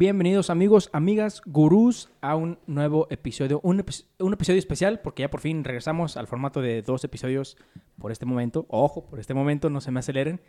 [0.00, 5.30] Bienvenidos amigos, amigas, gurús a un nuevo episodio, un, epi- un episodio especial porque ya
[5.30, 7.58] por fin regresamos al formato de dos episodios
[7.98, 8.64] por este momento.
[8.70, 10.40] Ojo, por este momento no se me aceleren,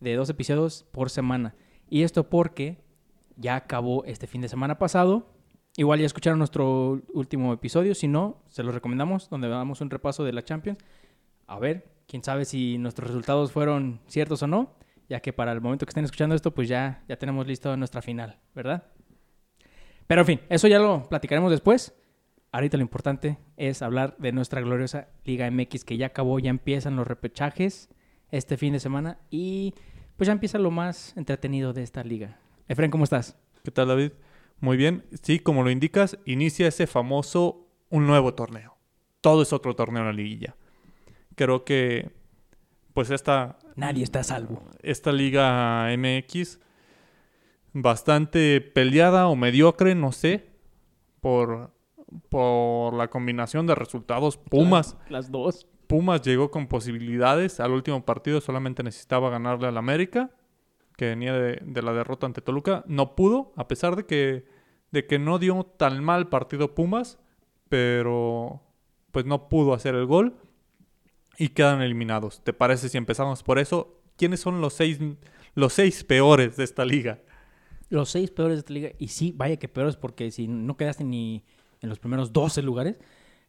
[0.00, 1.54] de dos episodios por semana.
[1.90, 2.78] Y esto porque
[3.36, 5.26] ya acabó este fin de semana pasado.
[5.76, 10.24] Igual ya escucharon nuestro último episodio, si no, se los recomendamos, donde damos un repaso
[10.24, 10.78] de la Champions.
[11.46, 14.70] A ver, quién sabe si nuestros resultados fueron ciertos o no,
[15.08, 18.02] ya que para el momento que estén escuchando esto, pues ya, ya tenemos listo nuestra
[18.02, 18.84] final, ¿verdad?
[20.06, 21.94] Pero en fin, eso ya lo platicaremos después.
[22.52, 26.96] Ahorita lo importante es hablar de nuestra gloriosa Liga MX que ya acabó, ya empiezan
[26.96, 27.88] los repechajes
[28.30, 29.74] este fin de semana y
[30.16, 32.38] pues ya empieza lo más entretenido de esta liga.
[32.68, 33.36] Efren, ¿cómo estás?
[33.62, 34.12] ¿Qué tal, David?
[34.60, 35.04] Muy bien.
[35.22, 38.76] Sí, como lo indicas, inicia ese famoso un nuevo torneo.
[39.20, 40.56] Todo es otro torneo en la liguilla.
[41.34, 42.12] Creo que,
[42.96, 44.62] pues, esta, Nadie está a salvo.
[44.82, 46.60] esta Liga MX,
[47.74, 50.46] bastante peleada o mediocre, no sé,
[51.20, 51.72] por,
[52.30, 54.38] por la combinación de resultados.
[54.38, 55.68] Pumas, Las dos.
[55.86, 57.60] Pumas llegó con posibilidades.
[57.60, 60.30] Al último partido solamente necesitaba ganarle al América,
[60.96, 62.82] que venía de, de la derrota ante Toluca.
[62.86, 64.46] No pudo, a pesar de que,
[64.90, 67.18] de que no dio tan mal partido Pumas,
[67.68, 68.62] pero
[69.12, 70.38] pues no pudo hacer el gol
[71.38, 72.42] y quedan eliminados.
[72.42, 74.00] ¿Te parece si empezamos por eso?
[74.16, 74.98] ¿Quiénes son los seis,
[75.54, 77.20] los seis peores de esta liga?
[77.88, 78.90] Los seis peores de esta liga.
[78.98, 81.44] Y sí, vaya que peores porque si no quedaste ni
[81.80, 82.98] en los primeros 12 lugares.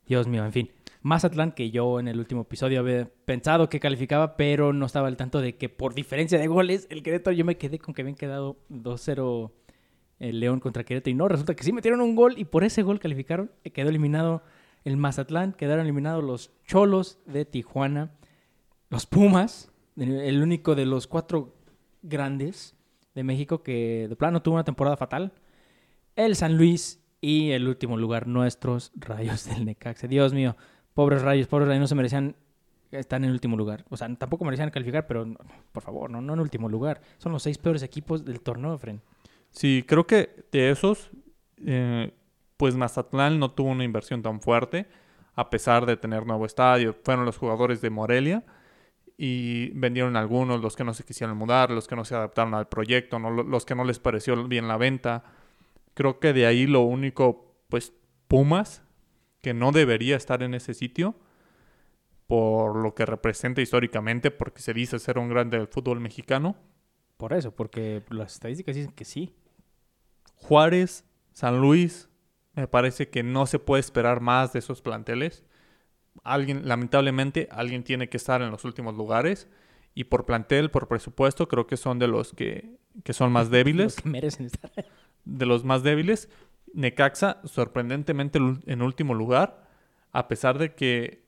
[0.05, 0.71] Dios mío, en fin.
[1.01, 5.17] Mazatlán, que yo en el último episodio había pensado que calificaba, pero no estaba al
[5.17, 8.15] tanto de que por diferencia de goles, el Querétaro, yo me quedé con que habían
[8.15, 9.51] quedado 2-0
[10.19, 11.11] el León contra Querétaro.
[11.11, 13.51] Y no, resulta que sí metieron un gol y por ese gol calificaron.
[13.73, 14.43] Quedó eliminado
[14.87, 18.11] el Mazatlán, quedaron eliminados los Cholos de Tijuana,
[18.89, 21.55] los Pumas, el único de los cuatro
[22.03, 22.75] grandes
[23.13, 25.33] de México que de plano tuvo una temporada fatal.
[26.15, 30.07] El San Luis y el último lugar, nuestros Rayos del Necaxa.
[30.07, 30.55] Dios mío,
[30.93, 32.35] pobres Rayos, pobres Rayos, no se merecían
[32.91, 33.83] estar en el último lugar.
[33.89, 35.27] O sea, tampoco merecían calificar, pero
[35.73, 37.01] por favor, no, no en último lugar.
[37.17, 39.01] Son los seis peores equipos del torneo, Fren.
[39.51, 41.11] Sí, creo que de esos,
[41.65, 42.13] eh,
[42.57, 44.87] pues Mazatlán no tuvo una inversión tan fuerte,
[45.35, 46.95] a pesar de tener nuevo estadio.
[47.03, 48.43] Fueron los jugadores de Morelia
[49.17, 52.67] y vendieron algunos, los que no se quisieron mudar, los que no se adaptaron al
[52.67, 55.23] proyecto, no- los que no les pareció bien la venta.
[55.93, 57.93] Creo que de ahí lo único, pues
[58.27, 58.83] Pumas,
[59.41, 61.15] que no debería estar en ese sitio,
[62.27, 66.55] por lo que representa históricamente, porque se dice ser un grande del fútbol mexicano.
[67.15, 69.33] Por eso, porque las estadísticas dicen que sí.
[70.35, 72.06] Juárez, San Luis,
[72.57, 75.45] me parece que no se puede esperar más de esos planteles.
[76.23, 79.47] Alguien, lamentablemente, alguien tiene que estar en los últimos lugares.
[79.95, 83.51] Y por plantel, por presupuesto, creo que son de los que, que son más Los
[83.51, 83.95] débiles.
[83.95, 84.71] que merecen estar.
[85.25, 86.29] De los más débiles.
[86.73, 89.67] Necaxa, sorprendentemente en en último lugar.
[90.11, 91.27] A pesar de que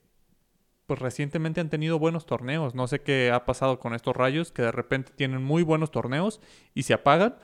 [0.87, 2.73] pues recientemente han tenido buenos torneos.
[2.73, 6.41] No sé qué ha pasado con estos rayos, que de repente tienen muy buenos torneos
[6.73, 7.35] y se apagan.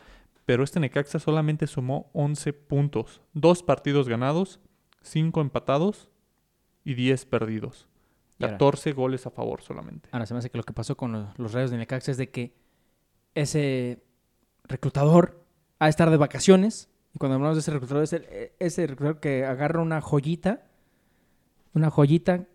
[0.45, 3.21] Pero este Necaxa solamente sumó 11 puntos.
[3.33, 4.59] Dos partidos ganados,
[5.01, 6.09] 5 empatados
[6.83, 7.87] y 10 perdidos.
[8.37, 10.09] Y ahora- 14 goles a favor solamente.
[10.11, 12.17] Ahora se me hace que lo que pasó con los, los Rayos de Necaxa es
[12.17, 12.53] de que
[13.33, 14.03] ese
[14.65, 15.43] reclutador
[15.79, 16.89] ha de estar de vacaciones.
[17.13, 18.27] Y cuando hablamos de ese reclutador, es el-
[18.59, 20.65] ese reclutador que agarra una joyita,
[21.73, 22.45] una joyita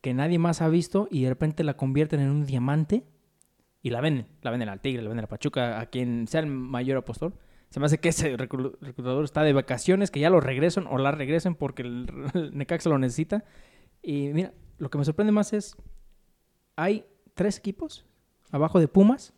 [0.00, 3.04] que nadie más ha visto y de repente la convierten en un diamante
[3.86, 4.26] y la venden.
[4.42, 7.34] La venden al Tigre, la venden a Pachuca, a quien sea el mayor apostol.
[7.70, 10.98] Se me hace que ese reclu- reclutador está de vacaciones, que ya lo regresen o
[10.98, 13.44] la regresen porque el, el Necaxa lo necesita.
[14.02, 15.76] Y mira, lo que me sorprende más es,
[16.74, 18.04] hay tres equipos
[18.50, 19.34] abajo de Pumas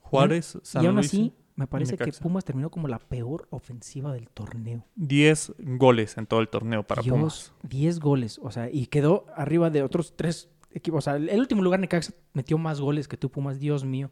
[0.00, 2.12] Juárez, San y aún Luis, así me parece que.
[2.12, 4.84] Pumas terminó como la peor ofensiva del torneo.
[4.96, 7.52] 10 goles en todo el torneo para Dios, Pumas.
[7.62, 10.98] 10 goles, o sea, y quedó arriba de otros tres equipos.
[10.98, 14.10] O sea, el último lugar Necaxa metió más goles que tú, Pumas, Dios mío.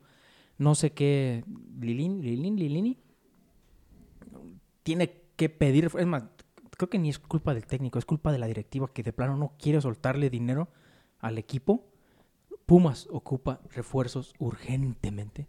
[0.59, 1.45] No sé qué,
[1.81, 2.99] Lilín, Lilín, Lilini,
[4.83, 6.25] tiene que pedir, es más,
[6.77, 9.37] creo que ni es culpa del técnico, es culpa de la directiva que de plano
[9.37, 10.69] no quiere soltarle dinero
[11.19, 11.87] al equipo.
[12.67, 15.49] Pumas ocupa refuerzos urgentemente.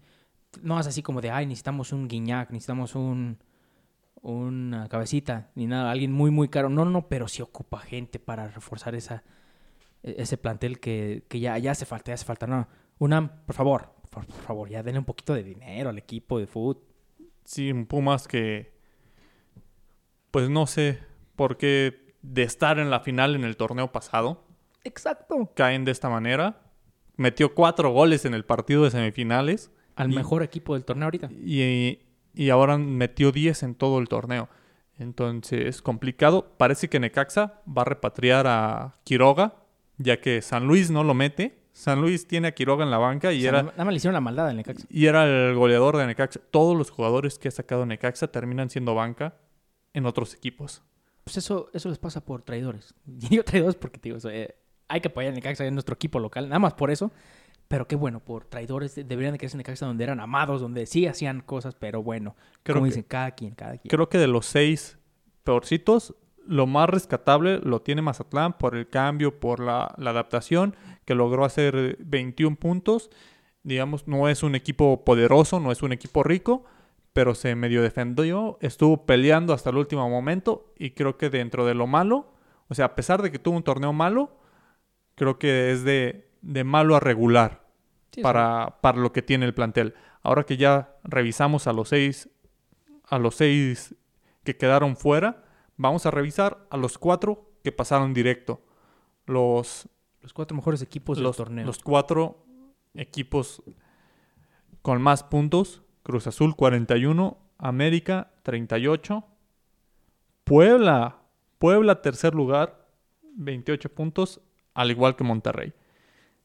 [0.62, 3.38] No es así como de, ay, necesitamos un guiñac, necesitamos un
[4.22, 6.69] una cabecita, ni nada, alguien muy, muy caro.
[6.69, 9.24] No, no, pero sí ocupa gente para reforzar esa,
[10.03, 12.48] ese plantel que, que ya, ya hace falta, ya hace falta.
[12.48, 12.68] No,
[13.00, 16.48] UNAM, por favor, por, por favor, ya denle un poquito de dinero al equipo de
[16.48, 16.81] fútbol.
[17.44, 18.74] Sí, un Pumas que,
[20.31, 21.00] pues no sé
[21.36, 24.44] por qué de estar en la final en el torneo pasado,
[24.83, 25.51] Exacto.
[25.56, 26.62] caen de esta manera.
[27.18, 31.30] Metió cuatro goles en el partido de semifinales Al Y- mejor equipo del torneo ahorita.
[31.31, 32.00] y,
[32.33, 34.48] y ahora metió 10 en todo el torneo.
[34.98, 36.53] Entonces, complicado.
[36.57, 39.56] Parece que Necaxa va a repatriar a Quiroga,
[40.01, 41.57] ya que San Luis no lo mete.
[41.74, 43.98] San Luis tiene a Quiroga en la banca y O sea, era Nada más le
[43.98, 44.86] hicieron la maldad al Necaxa.
[44.89, 46.39] y era el goleador de Necaxa.
[46.51, 49.36] Todos los jugadores que ha sacado Necaxa terminan siendo banca
[49.94, 50.83] en otros equipos.
[51.24, 52.94] Pues eso, eso les pasa por traidores.
[53.07, 54.56] Y digo traidores porque, te digo, eh,
[54.89, 57.12] hay que apoyar a Necaxa en nuestro equipo local, nada más por eso.
[57.69, 60.86] Pero qué bueno, por traidores de- deberían de quedarse en Necaxa donde eran amados, donde
[60.86, 62.36] sí hacían cosas, pero bueno.
[62.63, 63.89] Creo como que- dicen, cada quien, cada quien.
[63.89, 64.98] Creo que de los seis
[65.45, 66.15] peorcitos,
[66.47, 71.45] lo más rescatable lo tiene Mazatlán por el cambio, por la, la adaptación, que logró
[71.45, 73.09] hacer 21 puntos.
[73.63, 76.65] Digamos, no es un equipo poderoso, no es un equipo rico,
[77.13, 81.75] pero se medio defendió, estuvo peleando hasta el último momento y creo que dentro de
[81.75, 82.33] lo malo,
[82.69, 84.38] o sea, a pesar de que tuvo un torneo malo,
[85.15, 87.61] creo que es de, de malo a regular
[88.11, 89.93] Sí, para, para lo que tiene el plantel.
[90.21, 92.29] Ahora que ya revisamos a los seis,
[93.05, 93.95] a los seis
[94.43, 95.43] que quedaron fuera,
[95.77, 98.62] vamos a revisar a los cuatro que pasaron directo.
[99.25, 99.88] Los,
[100.21, 101.65] Los cuatro mejores equipos los, del torneo.
[101.65, 102.44] los cuatro
[102.95, 103.63] equipos
[104.81, 105.83] con más puntos.
[106.03, 109.23] Cruz Azul 41, América 38,
[110.44, 111.19] Puebla,
[111.59, 112.88] Puebla tercer lugar,
[113.35, 114.41] 28 puntos,
[114.74, 115.74] al igual que Monterrey.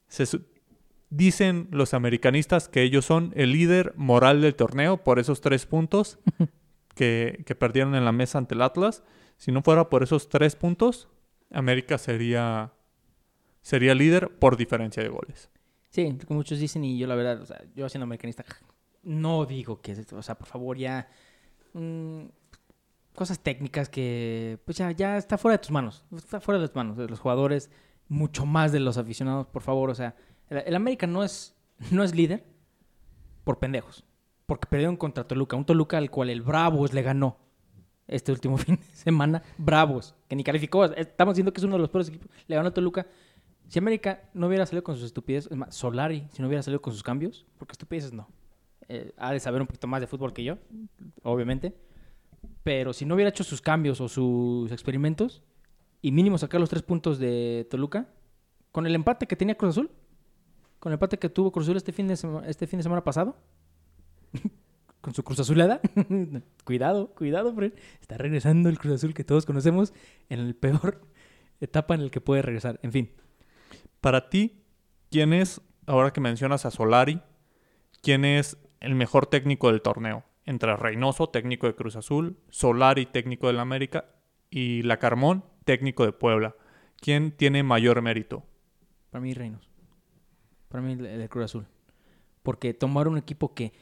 [0.09, 0.27] Se
[1.09, 6.19] dicen los americanistas que ellos son el líder moral del torneo por esos tres puntos
[6.97, 9.05] que, que perdieron en la mesa ante el Atlas.
[9.37, 11.09] Si no fuera por esos tres puntos,
[11.53, 12.73] América sería,
[13.63, 15.51] sería líder por diferencia de goles.
[15.91, 18.45] Sí, como muchos dicen, y yo la verdad, o sea, yo siendo americanista,
[19.03, 21.09] no digo que o sea, por favor, ya.
[21.75, 22.25] mm,
[23.15, 26.77] cosas técnicas que, pues ya, ya está fuera de tus manos, está fuera de tus
[26.77, 27.71] manos, de los jugadores,
[28.09, 30.15] mucho más de los aficionados, por favor, o sea,
[30.49, 31.57] el, el América no es,
[31.91, 32.45] no es líder
[33.45, 34.05] por pendejos,
[34.47, 37.37] porque perdieron contra Toluca, un Toluca al cual el Bravos le ganó
[38.07, 41.81] este último fin de semana, Bravos, que ni calificó, estamos diciendo que es uno de
[41.81, 43.07] los peores equipos, le ganó a Toluca.
[43.69, 46.81] Si América no hubiera salido con sus estupideces, es más, Solari, si no hubiera salido
[46.81, 48.29] con sus cambios, porque estupideces no.
[48.89, 50.59] Eh, ha de saber un poquito más de fútbol que yo,
[51.25, 51.75] obviamente.
[52.63, 55.43] Pero si no hubiera hecho sus cambios o sus experimentos,
[56.01, 58.09] y mínimo sacar los tres puntos de Toluca,
[58.71, 59.91] con el empate que tenía Cruz Azul,
[60.79, 62.15] con el empate que tuvo Cruz Azul este fin de,
[62.47, 63.37] este fin de semana pasado,
[65.07, 65.81] con su Cruz Azulada,
[66.65, 67.75] cuidado, cuidado, Fred.
[68.01, 69.95] está regresando el Cruz Azul que todos conocemos
[70.29, 71.01] en el peor
[71.61, 72.81] etapa en el que puede regresar.
[72.83, 73.13] En fin,
[74.01, 74.65] Para ti,
[75.09, 77.21] ¿quién es, ahora que mencionas a Solari,
[78.03, 80.25] quién es el mejor técnico del torneo?
[80.45, 84.07] Entre Reynoso, técnico de Cruz Azul, Solari, técnico del América,
[84.51, 86.57] y La Carmón, técnico de Puebla.
[86.97, 88.43] ¿Quién tiene mayor mérito?
[89.11, 89.71] Para mí, Reinos.
[90.67, 91.67] Para mí, el, el Cruz Azul.
[92.43, 93.73] Porque tomar un equipo que,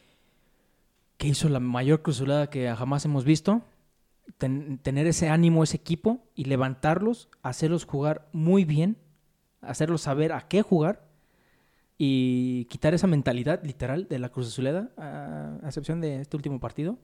[1.17, 3.63] que hizo la mayor cruzulada que jamás hemos visto,
[4.39, 8.97] ten- tener ese ánimo, ese equipo, y levantarlos, hacerlos jugar muy bien,
[9.61, 11.05] hacerlos saber a qué jugar,
[11.97, 16.59] y quitar esa mentalidad literal de la Cruz Azuleda, a, a excepción de este último
[16.59, 16.99] partido.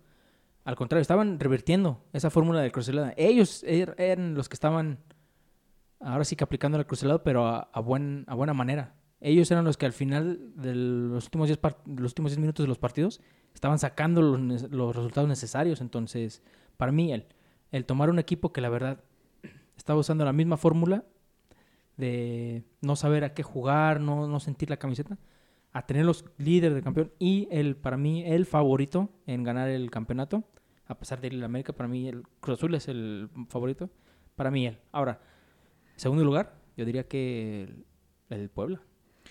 [0.64, 3.14] Al contrario, estaban revirtiendo esa fórmula de Cruz Azuleda.
[3.16, 4.98] Ellos er- eran los que estaban
[6.00, 8.94] ahora sí que aplicando la cruzada, pero a, a buen, a buena manera.
[9.20, 12.38] Ellos eran los que al final de los últimos 10 par- de los últimos 10
[12.40, 13.20] minutos de los partidos
[13.54, 15.80] estaban sacando los, resultados necesarios.
[15.80, 16.42] Entonces,
[16.76, 17.26] para mí, el,
[17.70, 19.02] el tomar un equipo que la verdad
[19.76, 21.04] estaba usando la misma fórmula
[21.96, 25.18] de no saber a qué jugar, no, no sentir la camiseta,
[25.72, 29.90] a tener los líderes del campeón y el, para mí, el favorito en ganar el
[29.90, 30.44] campeonato,
[30.86, 33.90] a pesar de ir a América, para mí el Cruz Azul es el favorito,
[34.34, 34.78] para mí él.
[34.92, 35.20] Ahora,
[36.00, 37.84] Segundo lugar, yo diría que el,
[38.30, 38.80] el Puebla,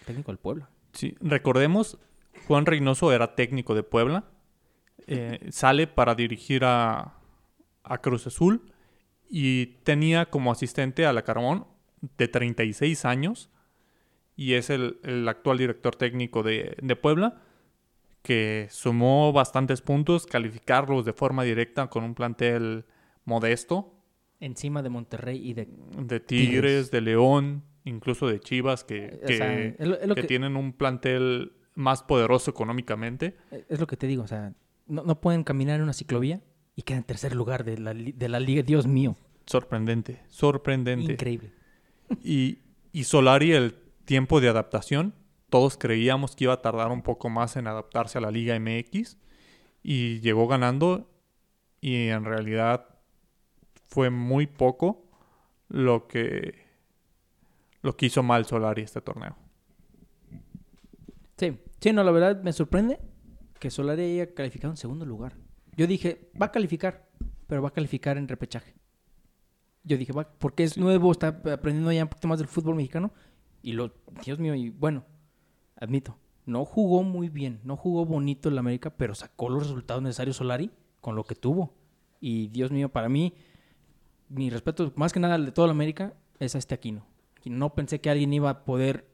[0.02, 0.70] el técnico del Puebla.
[0.94, 1.98] Sí, recordemos,
[2.48, 4.26] Juan Reynoso era técnico de Puebla,
[5.08, 7.16] eh, sale para dirigir a,
[7.84, 8.72] a Cruz Azul
[9.30, 11.66] y tenía como asistente a La Carmón
[12.18, 13.50] de 36 años
[14.36, 17.42] y es el, el actual director técnico de, de Puebla
[18.22, 22.86] que sumó bastantes puntos, calificarlos de forma directa con un plantel
[23.26, 23.94] modesto.
[24.40, 25.68] Encima de Monterrey y de...
[25.98, 30.16] de Tigres, de León, incluso de Chivas que, o que- sea, es, lo, es lo
[30.16, 33.38] que que, tienen un plantel más poderoso económicamente.
[33.70, 34.54] es lo que te digo, o sea,
[34.86, 36.42] no, no pueden caminar en una ciclovía
[36.76, 38.62] y quedan en tercer lugar de la, de la liga.
[38.64, 41.14] Dios mío, Sorprendente, sorprendente.
[41.14, 41.54] increíble.
[42.24, 42.60] Y,
[42.92, 45.14] y Solari, el tiempo de adaptación,
[45.50, 49.18] todos creíamos que iba a tardar un poco más en adaptarse a la Liga MX
[49.82, 51.10] y llegó ganando
[51.82, 52.88] y en realidad
[53.88, 55.06] fue muy poco
[55.70, 56.68] lo que
[57.82, 59.36] lo que hizo mal Solari este torneo.
[61.80, 63.00] Sí, no, la verdad me sorprende
[63.60, 65.36] que Solari haya calificado en segundo lugar.
[65.76, 67.10] Yo dije, va a calificar,
[67.48, 68.76] pero va a calificar en repechaje.
[69.84, 73.14] Yo dije, va, porque es nuevo, está aprendiendo ya un poquito más del fútbol mexicano.
[73.62, 73.94] Y lo,
[74.26, 75.06] Dios mío, y bueno,
[75.76, 80.38] admito, no jugó muy bien, no jugó bonito el América, pero sacó los resultados necesarios
[80.38, 81.74] Solari con lo que tuvo.
[82.20, 83.34] Y Dios mío, para mí,
[84.28, 87.06] mi respeto, más que nada al de toda la América, es a este Aquino.
[87.46, 89.10] No pensé que alguien iba a poder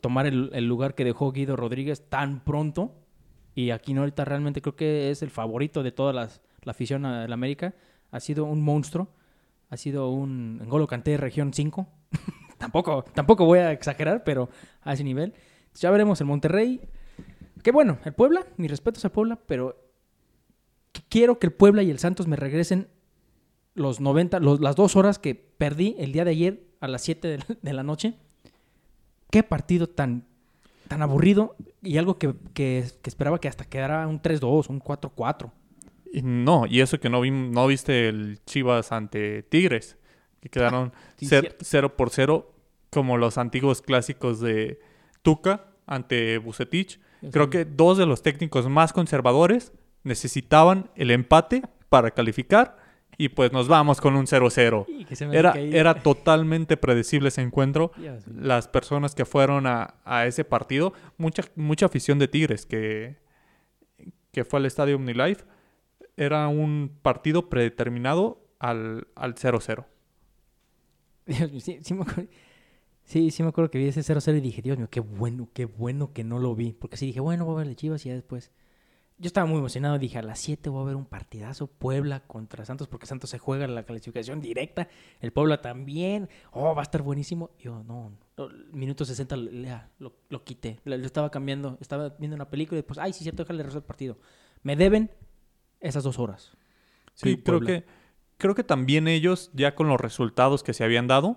[0.00, 2.92] tomar el, lugar que dejó Guido Rodríguez tan pronto.
[3.54, 7.28] Y Aquino ahorita realmente creo que es el favorito de toda las, la afición a
[7.28, 7.74] la América.
[8.10, 9.08] Ha sido un monstruo.
[9.70, 11.86] Ha sido un Engolo Canté región 5.
[12.58, 14.48] tampoco, tampoco voy a exagerar, pero
[14.82, 15.34] a ese nivel.
[15.74, 16.80] Ya veremos el Monterrey.
[17.62, 19.76] Que bueno, el Puebla, mis respetos al Puebla, pero
[21.08, 22.88] quiero que el Puebla y el Santos me regresen
[23.74, 27.28] los 90, los, las dos horas que perdí el día de ayer a las 7
[27.28, 28.14] de, de la noche.
[29.34, 30.24] Qué partido tan,
[30.86, 35.50] tan aburrido y algo que, que, que esperaba que hasta quedara un 3-2, un 4-4.
[36.12, 39.96] Y no, y eso que no, vi, no viste el Chivas ante Tigres,
[40.40, 41.64] que quedaron Sí, cer- cierto.
[41.64, 42.54] 0 por 0,
[42.90, 44.78] como los antiguos clásicos de
[45.22, 47.00] Tuca ante Bucetich.
[47.32, 49.72] Creo que dos de los técnicos más conservadores
[50.04, 52.76] necesitaban el empate para calificar
[53.18, 54.86] y pues nos vamos con un 0-0.
[54.88, 57.92] Y que se me Era, era totalmente predecible ese encuentro.
[57.96, 58.24] Dios.
[58.26, 63.16] Las personas que fueron a, a ese partido, mucha, mucha afición de Tigres que,
[64.32, 65.44] que fue al estadio OmniLife,
[66.16, 69.84] era un partido predeterminado al al 0-0.
[71.26, 72.30] Dios mío, sí, sí me acuerdo.
[73.04, 75.66] Sí, sí me acuerdo que vi ese 0-0 y dije, Dios mío, qué bueno, qué
[75.66, 76.72] bueno que no lo vi.
[76.72, 78.50] Porque sí dije, bueno, voy a ver el Chivas y ya después.
[79.16, 82.64] Yo estaba muy emocionado, dije, a las 7 voy a ver un partidazo Puebla contra
[82.64, 84.88] Santos, porque Santos se juega la clasificación directa,
[85.20, 87.50] el Puebla también, oh, va a estar buenísimo.
[87.60, 92.34] Yo, no, no, minuto 60 ya, lo, lo quité, lo, lo estaba cambiando, estaba viendo
[92.34, 94.18] una película y después, ay, sí, cierto, déjale resolver el partido.
[94.64, 95.10] Me deben
[95.80, 96.56] esas dos horas.
[97.14, 97.84] Sí, creo que,
[98.36, 101.36] creo que también ellos, ya con los resultados que se habían dado,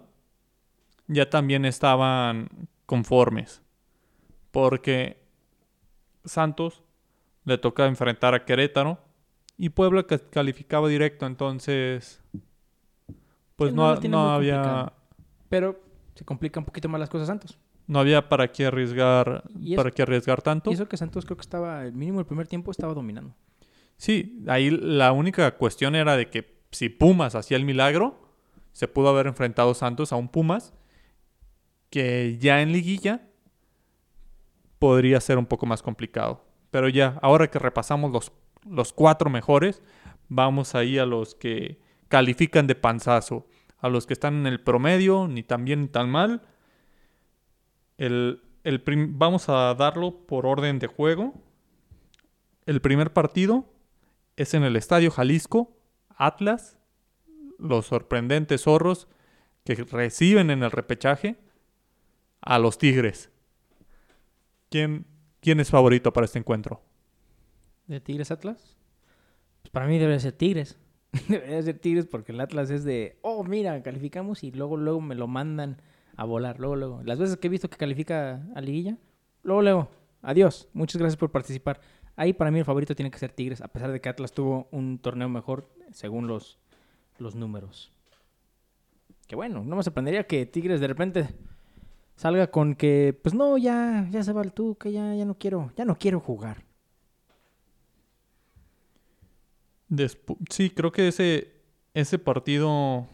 [1.07, 2.49] ya también estaban
[2.85, 3.61] conformes.
[4.51, 5.21] Porque
[6.25, 6.81] Santos
[7.47, 8.99] le toca enfrentar a Querétaro
[9.57, 12.21] y Puebla que calificaba directo, entonces
[13.55, 14.93] pues Sí, no, no había complicado.
[15.47, 15.79] Pero
[16.13, 17.57] se complican un poquito más las cosas Santos.
[17.87, 19.45] no había para qué arriesgar
[19.77, 20.69] para qué arriesgar tanto.
[20.69, 23.33] Y eso que Santos creo que estaba, el mínimo el primer tiempo estaba dominando.
[23.95, 28.29] Sí, ahí la única cuestión era de que si Pumas hacía el milagro,
[28.73, 30.73] se pudo haber enfrentado Santos a un Pumas
[31.89, 33.21] que ya en liguilla
[34.79, 36.46] podría ser un poco más complicado.
[36.71, 38.31] Pero ya, ahora que repasamos los,
[38.69, 39.81] los cuatro mejores,
[40.27, 43.47] vamos ahí a los que califican de panzazo,
[43.79, 46.41] a los que están en el promedio, ni tan bien ni tan mal.
[47.97, 51.33] El, el vamos a darlo por orden de juego.
[52.65, 53.65] El primer partido
[54.35, 55.77] es en el Estadio Jalisco,
[56.09, 56.77] Atlas,
[57.59, 59.07] los sorprendentes zorros
[59.63, 61.37] que reciben en el repechaje
[62.41, 63.31] a los Tigres.
[64.69, 65.05] ¿Quién,
[65.39, 66.81] quién es favorito para este encuentro?
[67.87, 68.77] ¿De Tigres Atlas?
[69.61, 70.77] Pues para mí debería ser Tigres.
[71.27, 75.15] debería ser Tigres porque el Atlas es de, oh, mira, calificamos y luego, luego me
[75.15, 75.81] lo mandan
[76.15, 76.59] a volar.
[76.59, 77.03] Luego, luego.
[77.03, 78.97] Las veces que he visto que califica a Liguilla,
[79.43, 79.89] luego, luego.
[80.21, 80.67] Adiós.
[80.73, 81.79] Muchas gracias por participar.
[82.15, 84.67] Ahí para mí el favorito tiene que ser Tigres, a pesar de que Atlas tuvo
[84.71, 86.57] un torneo mejor según los,
[87.19, 87.91] los números.
[89.27, 91.27] Que bueno, no me sorprendería que Tigres de repente
[92.17, 95.71] salga con que, pues no, ya, ya se va el que ya, ya no quiero,
[95.77, 96.65] ya no quiero jugar.
[99.89, 101.53] Despu- sí, creo que ese,
[101.93, 103.07] ese partido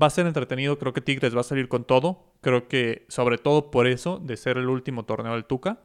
[0.00, 0.78] va a ser entretenido.
[0.78, 2.34] Creo que Tigres va a salir con todo.
[2.40, 5.80] Creo que, sobre todo por eso, de ser el último torneo del Tuca,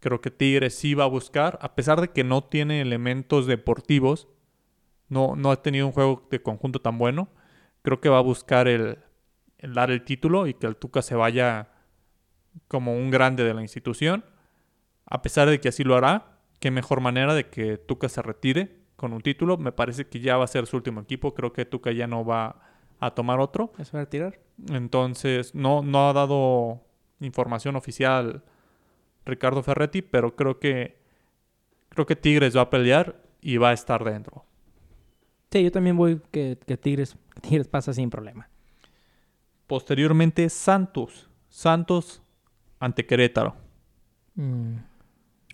[0.00, 4.28] creo que Tigres sí va a buscar, a pesar de que no tiene elementos deportivos,
[5.08, 7.28] no, no ha tenido un juego de conjunto tan bueno,
[7.82, 8.98] creo que va a buscar el
[9.62, 11.68] dar el título y que el Tuca se vaya
[12.68, 14.24] como un grande de la institución.
[15.06, 18.78] A pesar de que así lo hará, qué mejor manera de que Tuca se retire
[18.96, 19.56] con un título.
[19.56, 21.34] Me parece que ya va a ser su último equipo.
[21.34, 22.60] Creo que Tuca ya no va
[23.00, 23.72] a tomar otro.
[23.78, 24.38] ¿Eso va a tirar?
[24.70, 26.82] Entonces, no, no ha dado
[27.20, 28.44] información oficial
[29.24, 30.98] Ricardo Ferretti, pero creo que
[31.88, 34.44] creo que Tigres va a pelear y va a estar dentro.
[35.50, 38.48] Sí, yo también voy que, que Tigres, que Tigres pasa sin problema.
[39.68, 41.28] Posteriormente, Santos.
[41.50, 42.22] Santos
[42.80, 43.54] ante Querétaro.
[44.34, 44.76] Mm.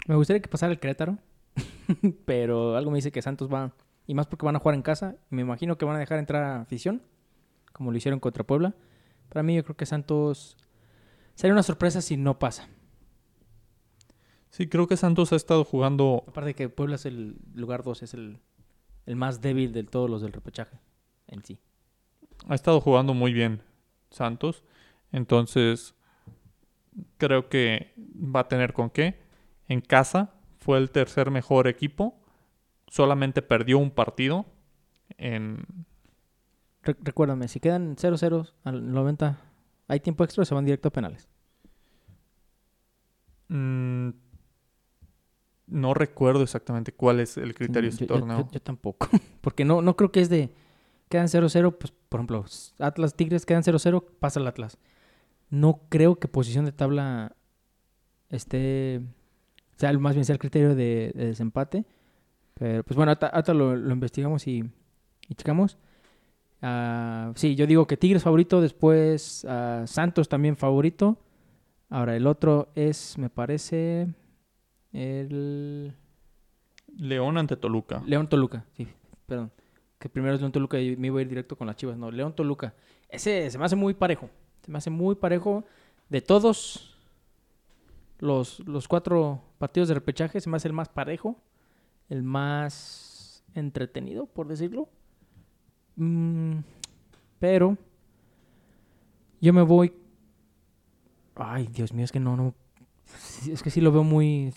[0.07, 1.19] Me gustaría que pasara el Querétaro,
[2.25, 3.75] pero algo me dice que Santos va,
[4.07, 6.61] y más porque van a jugar en casa, me imagino que van a dejar entrar
[6.61, 7.03] afición,
[7.73, 8.77] como lo hicieron contra Puebla.
[9.31, 10.57] Para mí yo creo que Santos
[11.35, 12.69] sería una sorpresa si no pasa.
[14.51, 16.23] Sí, creo que Santos ha estado jugando.
[16.29, 18.39] Aparte de que Puebla es el lugar 2, es el,
[19.07, 20.79] el más débil de todos los del repechaje
[21.27, 21.59] en sí.
[22.47, 23.74] Ha estado jugando muy bien
[24.15, 24.65] Santos.
[25.13, 25.95] Entonces,
[27.19, 29.21] creo que va a tener con qué.
[29.69, 32.19] En casa fue el tercer mejor equipo.
[32.89, 34.47] Solamente perdió un partido.
[35.19, 35.65] En...
[36.83, 39.39] Re- recuérdame, si quedan 0-0 al 90,
[39.89, 41.29] ¿hay tiempo extra o se van directo a penales?
[43.49, 44.11] Mm,
[45.67, 48.39] no recuerdo exactamente cuál es el criterio de este yo- torneo.
[48.39, 49.09] yo- yo tampoco.
[49.41, 50.53] Porque no, no creo que es de.
[51.09, 52.45] Quedan 0-0, pues por ejemplo,
[52.79, 54.79] Atlas Tigres quedan 0-0, pasa el Atlas.
[55.51, 57.37] No creo que posición de tabla
[58.31, 59.01] esté.
[59.77, 61.85] Sea el- más bien sea el criterio de, de desempate.
[62.55, 64.65] Pero pues bueno, ahorita lo, lo investigamos y,
[65.29, 65.77] y checamos.
[66.63, 71.19] Ah, sí, yo digo que Tigres favorito, después ah, Santos también favorito.
[71.91, 74.09] Ahora el otro es, me parece,
[74.93, 75.93] el.
[76.97, 78.03] León ante Toluca.
[78.07, 78.87] León Toluca, sí,
[79.27, 79.51] perdón.
[80.05, 81.97] Que primero es León Toluca y me iba a ir directo con las chivas.
[81.97, 82.75] No, León Toluca.
[83.09, 84.29] Ese se me hace muy parejo.
[84.61, 85.65] Se me hace muy parejo.
[86.11, 86.99] De todos
[88.19, 91.41] los, los cuatro partidos de repechaje, se me hace el más parejo.
[92.11, 94.91] El más entretenido, por decirlo.
[95.97, 96.59] Mm,
[97.39, 97.79] pero
[99.41, 99.95] yo me voy.
[101.35, 102.55] Ay, Dios mío, es que no, no.
[103.51, 104.53] Es que sí lo veo muy.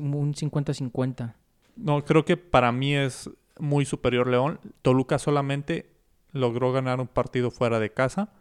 [0.00, 1.34] Un 50-50.
[1.76, 4.60] No, creo que para mí es muy superior León.
[4.82, 5.90] Toluca solamente
[6.32, 8.32] logró ganar un partido fuera de casa.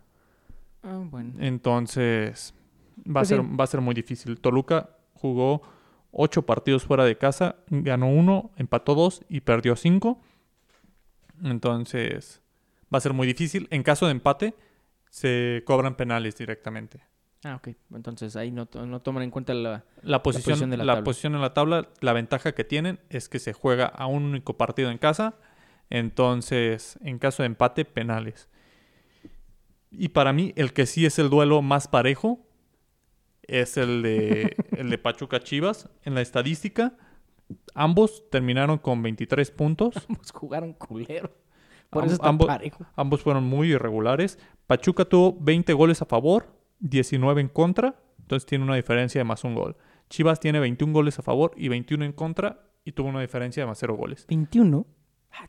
[0.84, 1.34] Ah, bueno.
[1.40, 2.54] Entonces,
[3.00, 3.56] va, Pues a ser, sí.
[3.60, 4.40] va a ser muy difícil.
[4.40, 5.62] Toluca jugó
[6.12, 10.22] ocho partidos fuera de casa, ganó uno, empató dos y perdió cinco.
[11.44, 12.42] Entonces,
[12.94, 13.68] va a ser muy difícil.
[13.72, 14.56] En caso de empate,
[15.10, 17.02] se cobran penales directamente.
[17.44, 17.70] Ah, ok.
[17.96, 19.86] Entonces ahí no, no toman en cuenta la...
[20.02, 21.04] La posición, posición de la la tabla.
[21.06, 24.58] posición en la tabla, la ventaja que tienen es que se juega a un único
[24.58, 25.36] partido en casa.
[25.90, 28.50] Entonces, en caso de empate, penales.
[29.92, 32.46] Y para mí, el que sí es el duelo más parejo
[33.44, 35.90] es el de, el de Pachuca Chivas.
[36.04, 36.94] En la estadística,
[37.74, 39.96] ambos terminaron con 23 puntos.
[40.10, 41.32] Ambos jugaron culero.
[41.90, 42.86] Por Am- eso está ambos- parejo.
[42.96, 44.38] Ambos fueron muy irregulares.
[44.68, 47.96] Pachuca tuvo 20 goles a favor, 19 en contra.
[48.20, 49.76] Entonces tiene una diferencia de más un gol.
[50.10, 52.62] Chivas tiene 21 goles a favor y 21 en contra.
[52.86, 54.26] Y tuvo una diferencia de más 0 goles.
[54.28, 54.86] 21.
[55.32, 55.48] Ah.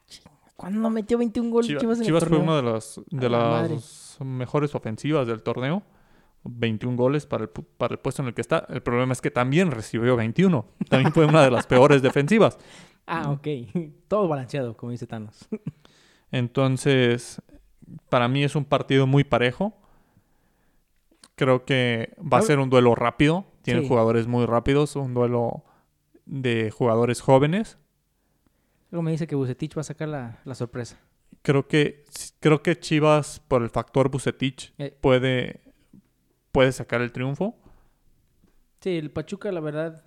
[0.56, 2.52] ¿Cuándo metió 21 goles Chiva- Chivas, Chivas, en el fue torneo?
[2.60, 5.82] una de las, de la las mejores ofensivas del torneo.
[6.44, 8.66] 21 goles para el, para el puesto en el que está.
[8.68, 10.66] El problema es que también recibió 21.
[10.88, 12.58] También fue una de las peores defensivas.
[13.12, 13.48] Ah, ok.
[14.06, 15.48] Todo balanceado, como dice Thanos.
[16.30, 17.42] Entonces,
[18.08, 19.79] para mí es un partido muy parejo.
[21.40, 23.46] Creo que va a Ah, ser un duelo rápido.
[23.62, 23.88] Tienen sí.
[23.88, 25.64] jugadores muy rápidos, un duelo
[26.26, 27.78] de jugadores jóvenes.
[28.90, 31.00] Luego me dice que Bucetich va a sacar la, la sorpresa.
[31.42, 32.04] Creo que
[32.40, 34.94] creo que Chivas por el factor Bucetich Eh.
[35.00, 35.62] puede
[36.52, 37.56] puede sacar el triunfo.
[38.80, 40.04] Sí, el Pachuca, la verdad,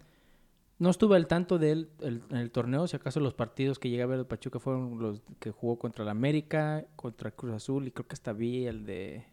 [0.78, 2.86] no estuve al tanto de él el- en el torneo.
[2.88, 6.04] Si acaso los partidos que llegué a ver del Pachuca fueron los que jugó contra
[6.04, 9.26] el América, contra Cruz Azul y creo que hasta vi el de.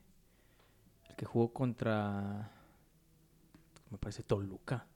[1.21, 2.51] Que jugó contra.
[3.91, 4.87] Me parece Toluca.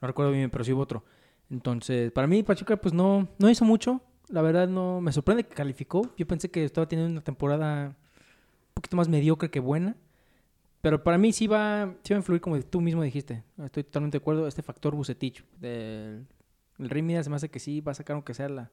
[0.00, 1.04] No recuerdo bien, pero sí hubo otro.
[1.48, 4.00] Entonces, para mí, Pachuca, pues no, no hizo mucho.
[4.30, 5.00] La verdad, no.
[5.00, 6.02] Me sorprende que calificó.
[6.16, 9.94] Yo pensé que estaba teniendo una temporada un poquito más mediocre que buena.
[10.80, 13.44] Pero para mí sí va, sí va a influir, como tú mismo dijiste.
[13.64, 14.48] Estoy totalmente de acuerdo.
[14.48, 15.44] Este factor Bucetich.
[15.60, 16.26] del-
[16.80, 18.70] el Rey Midas me hace que sí va a sacar aunque sea la,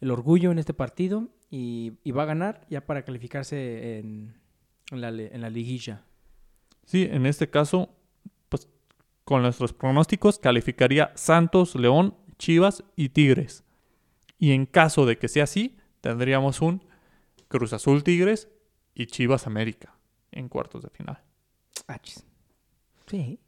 [0.00, 1.28] el orgullo en este partido.
[1.48, 4.34] Y, y va a ganar ya para calificarse en,
[4.90, 6.04] en la, en la liguilla.
[6.84, 7.90] Sí, en este caso,
[8.48, 8.68] pues
[9.24, 13.64] con nuestros pronósticos calificaría Santos, León, Chivas y Tigres.
[14.38, 16.84] Y en caso de que sea así, tendríamos un
[17.48, 18.48] Cruz Azul Tigres
[18.94, 19.94] y Chivas América
[20.32, 21.22] en cuartos de final.
[21.88, 21.98] Ah.
[23.06, 23.38] Sí.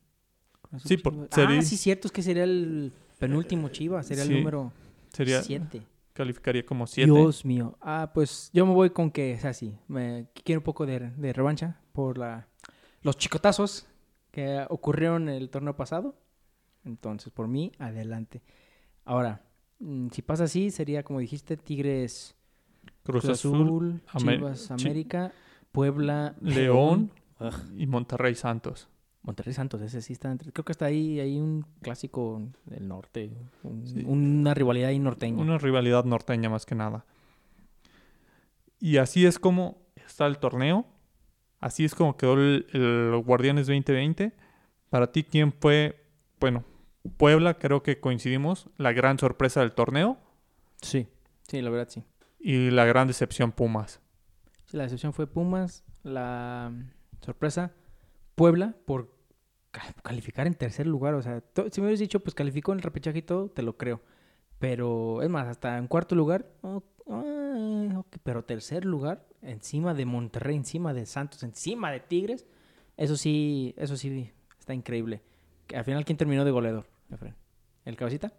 [0.85, 2.09] Sí, por- sería- Ah, sí, cierto.
[2.09, 4.07] Es que sería el penúltimo Chivas.
[4.07, 4.73] Sería sí, el número
[5.13, 5.83] Sería 7.
[6.19, 7.11] Calificaría como 7.
[7.11, 7.79] Dios mío.
[7.81, 9.79] Ah, pues yo me voy con que es así.
[9.89, 12.47] Me quiero un poco de, de revancha por la,
[13.03, 13.87] los chicotazos
[14.31, 16.15] que ocurrieron el torneo pasado.
[16.85, 18.43] Entonces, por mí, adelante.
[19.05, 19.43] Ahora,
[19.79, 22.35] mm, si pasa así, sería como dijiste, Tigres,
[23.03, 25.33] Cruz, Cruz Azul, Azul, Amer- Chivas, Chi- América,
[25.73, 27.53] Puebla, León Ugh.
[27.77, 28.89] y Monterrey Santos.
[29.29, 33.31] Monterrey Santos, ese sí está entre- Creo que está ahí, hay un clásico del norte,
[33.63, 34.03] un- Sí.
[34.07, 35.39] una rivalidad ahí norteña.
[35.43, 37.05] Una rivalidad norteña más que nada.
[38.81, 40.87] Y así es como está el torneo.
[41.61, 44.33] Así es como quedó el, el Guardianes 2020.
[44.89, 46.07] Para ti, ¿quién fue,
[46.41, 46.65] bueno,
[47.19, 50.17] Puebla, creo que coincidimos, la gran sorpresa del torneo
[50.81, 51.07] Sí,
[51.43, 52.03] sí, la verdad sí.
[52.41, 54.01] y la gran decepción Pumas.
[54.65, 56.73] Sí, la decepción fue Pumas, la
[57.21, 57.73] sorpresa
[58.37, 59.18] Puebla por
[60.03, 61.15] calificar en tercer lugar.
[61.15, 63.77] O sea, si me hubieras dicho, pues calificó en el repechaje y todo, te lo
[63.77, 64.01] creo.
[64.59, 66.51] Pero es más, hasta en cuarto lugar,
[68.23, 72.47] pero tercer lugar, encima de Monterrey, encima de Santos, encima de Tigres,
[72.97, 75.23] eso sí, eso sí está increíble.
[75.75, 76.87] Al final, ¿quién terminó de goleador?
[77.85, 78.33] ¿El cabecita?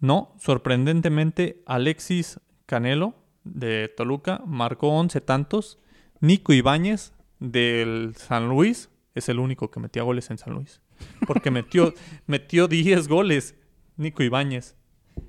[0.00, 5.78] No, sorprendentemente, Alexis Canelo de Toluca marcó 11 tantos.
[6.20, 10.80] Nico Ibáñez del San Luis es el único que metía goles en San Luis.
[11.26, 11.94] Porque metió,
[12.26, 13.54] metió 10 goles
[13.96, 14.76] Nico Ibáñez.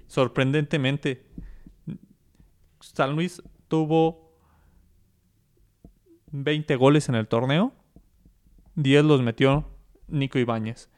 [0.08, 1.26] Sorprendentemente,
[2.80, 4.38] San Luis tuvo
[6.32, 7.74] 20 goles en el torneo.
[8.76, 9.67] 10 los metió
[10.08, 10.89] Nico Ibáñez.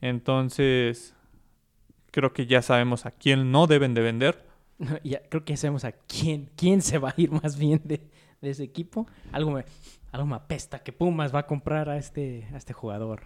[0.00, 1.14] Entonces,
[2.10, 4.46] creo que ya sabemos a quién no deben de vender.
[5.04, 8.08] ya, creo que ya sabemos a quién, quién se va a ir más bien de,
[8.40, 9.06] de ese equipo.
[9.32, 9.64] Algo me,
[10.12, 13.22] algo me apesta que Pumas va a comprar a este, a este jugador.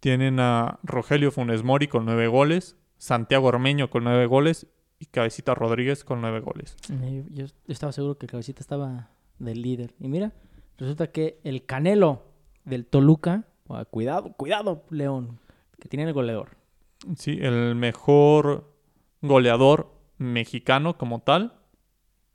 [0.00, 4.66] Tienen a Rogelio Funes Mori con 9 goles, Santiago Ormeño con 9 goles
[4.98, 6.76] y Cabecita Rodríguez con 9 goles.
[6.90, 9.94] Eh, Yo, yo estaba seguro que el cabecita estaba del líder.
[9.98, 10.32] Y mira,
[10.78, 12.22] resulta que el Canelo
[12.64, 13.44] del Toluca,
[13.90, 15.38] cuidado, cuidado, León,
[15.78, 16.56] que tiene el goleador.
[17.16, 18.72] Sí, el mejor
[19.22, 21.54] goleador mexicano como tal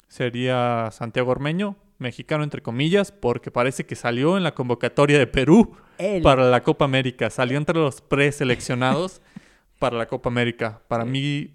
[0.08, 5.76] sería Santiago Ormeño, mexicano entre comillas, porque parece que salió en la convocatoria de Perú
[6.24, 7.30] para la Copa América.
[7.30, 9.22] Salió entre los preseleccionados
[9.80, 10.82] para la Copa América.
[10.88, 11.54] Para mí,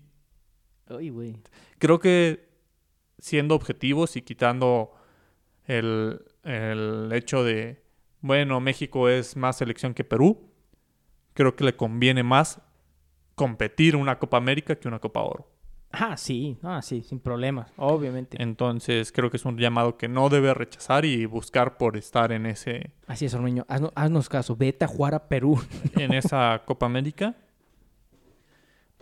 [1.78, 2.48] creo que
[3.18, 4.92] siendo objetivos y quitando
[5.66, 7.82] el, el hecho de,
[8.20, 10.50] bueno, México es más selección que Perú,
[11.34, 12.60] creo que le conviene más
[13.34, 15.49] competir una Copa América que una Copa Oro.
[15.92, 18.40] Ah, sí, ah, sí, sin problemas, obviamente.
[18.40, 22.46] Entonces creo que es un llamado que no debe rechazar y buscar por estar en
[22.46, 25.60] ese Así es, Ormeño, haznos, haznos caso, vete a jugar a Perú.
[25.96, 27.34] en esa Copa América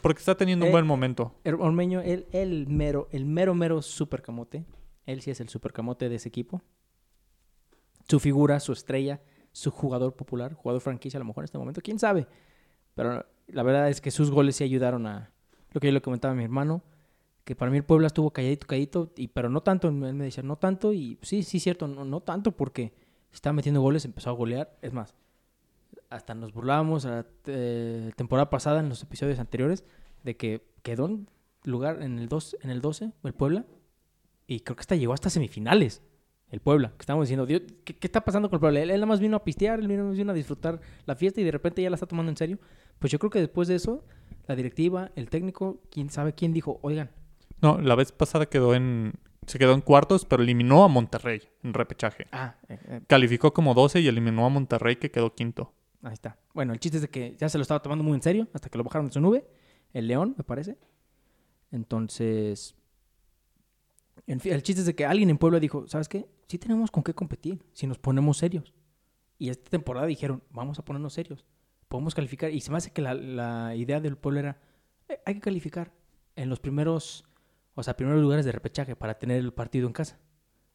[0.01, 1.35] porque está teniendo un Eh, buen momento.
[1.45, 4.65] El Ormeño, él, el mero, el mero, mero super camote.
[5.07, 6.63] Él sí es el super camote de ese equipo.
[8.09, 9.21] Su figura, su estrella,
[9.53, 12.27] su jugador popular, jugador franquicia a lo mejor en este momento, quién sabe.
[12.95, 15.33] Pero la verdad es que sus goles sí ayudaron a
[15.73, 16.83] lo que yo le comentaba a mi hermano,
[17.45, 19.89] que para mí el Puebla estuvo calladito, calladito, y, pero no tanto.
[19.89, 22.93] Él me decía, no tanto, y sí, sí, cierto, no, no tanto, porque
[23.33, 24.77] estaba metiendo goles, empezó a golear.
[24.83, 25.15] Es más,
[26.11, 29.85] hasta nos burlábamos la eh, temporada pasada en los episodios anteriores
[30.25, 31.29] de que quedó en
[31.65, 33.67] lugar en el 2 en el 12 el Puebla
[34.47, 36.03] y creo que hasta llegó hasta semifinales
[36.51, 38.81] el Puebla que estábamos diciendo Dios, ¿qué, qué está pasando con el Puebla?
[38.81, 41.45] Él, él nada más vino a pistear él vino, vino a disfrutar la fiesta y
[41.45, 42.59] de repente ya la está tomando en serio
[42.99, 44.05] pues yo creo que después de eso
[44.49, 47.11] la directiva el técnico quién sabe quién dijo oigan
[47.63, 49.15] No, la vez pasada quedó en
[49.47, 52.27] se quedó en cuartos, pero eliminó a Monterrey en repechaje.
[52.33, 55.73] ah eh, eh, Calificó como 12 y eliminó a Monterrey que quedó quinto.
[56.03, 58.23] ahí está bueno el chiste es de que ya se lo estaba tomando muy en
[58.23, 59.47] serio hasta que lo bajaron de su nube
[59.93, 60.77] el León me parece
[61.71, 62.75] entonces
[64.27, 66.27] En fin, el chiste es de que alguien en Puebla dijo, ¿sabes qué?
[66.49, 68.75] Sí tenemos con qué competir si nos ponemos serios.
[69.39, 71.45] Y esta temporada dijeron, vamos a ponernos serios.
[71.89, 72.51] Podemos calificar.
[72.51, 74.61] Y se me hace que la, la idea del pueblo era,
[75.09, 75.93] "Eh, hay que calificar
[76.37, 77.25] en los primeros,
[77.75, 80.19] o sea, primeros lugares de repechaje para tener el partido en casa.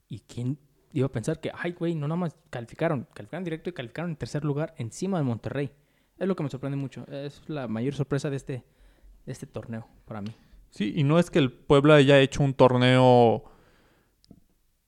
[0.09, 0.59] ¿Y quién
[0.91, 4.17] iba a pensar que, ay, güey, no nada más calificaron, calificaron directo y calificaron en
[4.17, 5.71] tercer lugar encima de Monterrey?
[6.17, 7.05] Es lo que me sorprende mucho.
[7.07, 8.63] Es la mayor sorpresa de este,
[9.25, 10.35] de este torneo para mí.
[10.69, 13.43] Sí, y no es que el Puebla haya hecho un torneo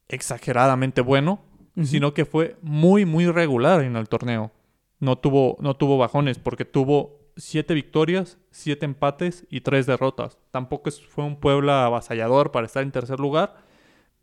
[0.08, 1.40] exageradamente bueno,
[1.84, 4.52] sino que fue muy, muy regular en el torneo.
[5.00, 10.38] No tuvo, no tuvo bajones porque tuvo siete victorias, siete empates y tres derrotas.
[10.52, 13.56] Tampoco fue un Puebla avasallador para estar en tercer lugar,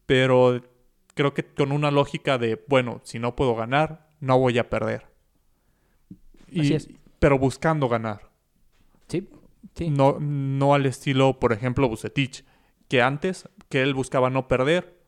[0.06, 0.62] pero
[1.14, 5.06] creo que con una lógica de, bueno, si no puedo ganar, no voy a perder.
[6.50, 6.88] Y- Así es.
[7.18, 8.30] Pero buscando ganar.
[9.08, 9.28] Sí,
[9.74, 9.90] sí.
[9.90, 12.44] No, no al estilo, por ejemplo, Bucetich,
[12.88, 14.98] que antes, que él buscaba no perder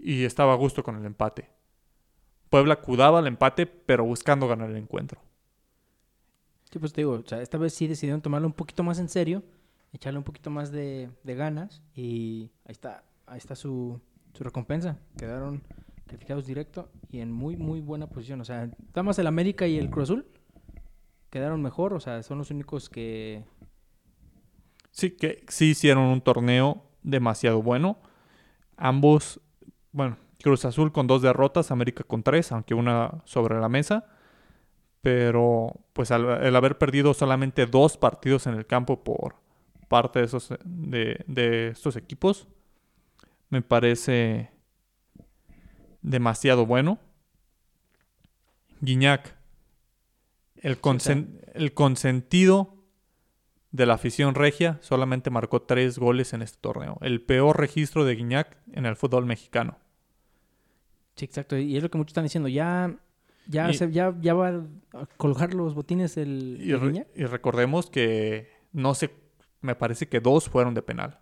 [0.00, 1.53] y estaba a gusto con el empate.
[2.54, 5.20] Puebla acudaba al empate, pero buscando ganar el encuentro.
[6.70, 9.08] Sí, pues te digo, o sea, esta vez sí decidieron tomarlo un poquito más en
[9.08, 9.42] serio,
[9.92, 14.00] echarle un poquito más de, de ganas y ahí está, ahí está su,
[14.34, 15.00] su recompensa.
[15.18, 15.64] Quedaron
[16.06, 18.40] calificados directo y en muy, muy buena posición.
[18.40, 20.24] O sea, nada más el América y el Cruz Azul
[21.30, 23.42] quedaron mejor, o sea, son los únicos que...
[24.92, 27.98] Sí, que sí hicieron un torneo demasiado bueno.
[28.76, 29.40] Ambos,
[29.90, 34.06] bueno, Cruz Azul con dos derrotas, América con tres, aunque una sobre la mesa.
[35.00, 39.36] Pero pues al, el haber perdido solamente dos partidos en el campo por
[39.88, 42.48] parte de, esos, de, de estos equipos,
[43.50, 44.50] me parece
[46.00, 46.98] demasiado bueno.
[48.80, 49.36] Guiñac,
[50.56, 52.74] el, consen- el consentido
[53.72, 56.98] de la afición regia, solamente marcó tres goles en este torneo.
[57.02, 59.78] El peor registro de Guiñac en el fútbol mexicano.
[61.16, 61.56] Sí, exacto.
[61.56, 62.48] Y es lo que muchos están diciendo.
[62.48, 62.94] Ya,
[63.48, 67.90] ya, Y- se- ya, ya va a colgar los botines el, Y, re- y recordemos
[67.90, 69.10] que no sé,
[69.60, 71.20] me parece que dos fueron de penal.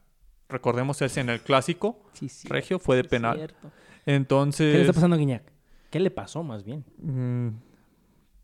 [0.48, 2.48] Recordemos ese en el clásico Sí, sí.
[2.48, 3.36] regio fue de penal.
[3.36, 3.70] cierto.
[4.06, 5.44] Entonces, ¿Qué le está pasando a Guiñac?
[5.90, 6.84] ¿Qué le pasó más bien?
[6.98, 7.48] Mm,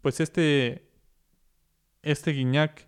[0.03, 0.87] Pues este.
[2.03, 2.87] Este Guiñac.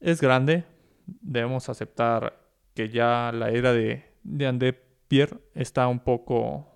[0.00, 0.64] Es grande.
[1.06, 2.38] Debemos aceptar
[2.74, 6.66] que ya la era de, de André Pierre está un poco.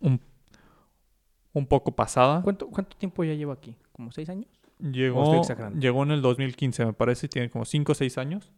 [0.00, 0.20] Un,
[1.52, 2.42] un poco pasada.
[2.42, 3.76] ¿Cuánto, ¿Cuánto tiempo ya lleva aquí?
[3.92, 4.48] ¿Como seis años?
[4.80, 5.42] Llegó,
[5.78, 7.28] llegó en el 2015, me parece.
[7.28, 8.50] Tiene como 5 o 6 años.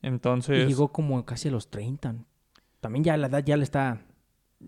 [0.00, 0.64] Entonces.
[0.64, 2.16] Y llegó como casi a los 30.
[2.80, 4.06] También ya la edad ya le está...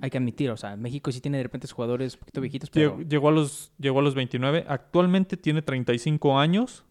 [0.00, 2.96] Hay que admitir, o sea, México sí tiene de repente jugadores un poquito viejitos, pero...
[2.98, 4.64] Llegó, llegó a los, llegó a los 29.
[4.68, 6.84] Actualmente tiene 35 años.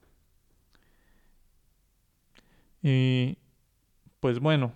[2.82, 3.38] Y
[4.24, 4.72] pues bueno,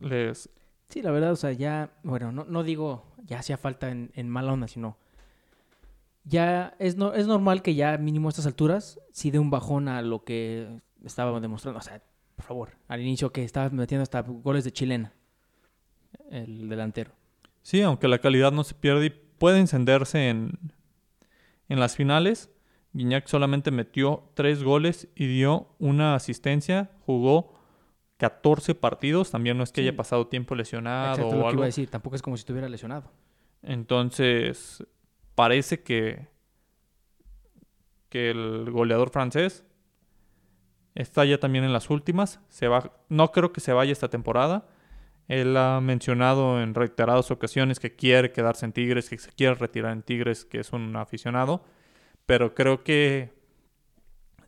[0.00, 0.48] les...
[0.88, 1.90] Sí, la verdad, o sea, ya...
[2.04, 4.96] Bueno, no, no digo ya hacía falta en, en mala onda, sino...
[6.22, 9.88] Ya es, no, es normal que ya mínimo a estas alturas sí dé un bajón
[9.88, 10.68] a lo que
[11.04, 11.80] estaba demostrando.
[11.80, 12.00] O sea,
[12.36, 15.12] por favor, al inicio que estaba metiendo hasta goles de chilena.
[16.30, 17.10] El delantero.
[17.62, 20.52] Sí, aunque la calidad no se pierde y puede encenderse en,
[21.68, 22.52] en las finales.
[22.92, 26.92] Guiñac solamente metió 3 goles y dio una asistencia.
[27.04, 27.57] Jugó
[28.18, 29.30] 14 partidos.
[29.30, 29.88] También no es que Sí.
[29.88, 31.58] haya pasado tiempo lesionado Exacto, o lo que algo.
[31.60, 31.88] iba a decir.
[31.90, 33.10] Tampoco es como si estuviera lesionado.
[33.62, 34.84] Entonces,
[35.34, 36.28] parece que,
[38.08, 39.64] que el goleador francés
[40.94, 42.40] está ya también en las últimas.
[42.48, 44.66] Se va, no creo que se vaya esta temporada.
[45.28, 49.92] Él ha mencionado en reiteradas ocasiones que quiere quedarse en Tigres, que se quiere retirar
[49.92, 51.62] en Tigres, que es un aficionado.
[52.26, 53.32] Pero creo que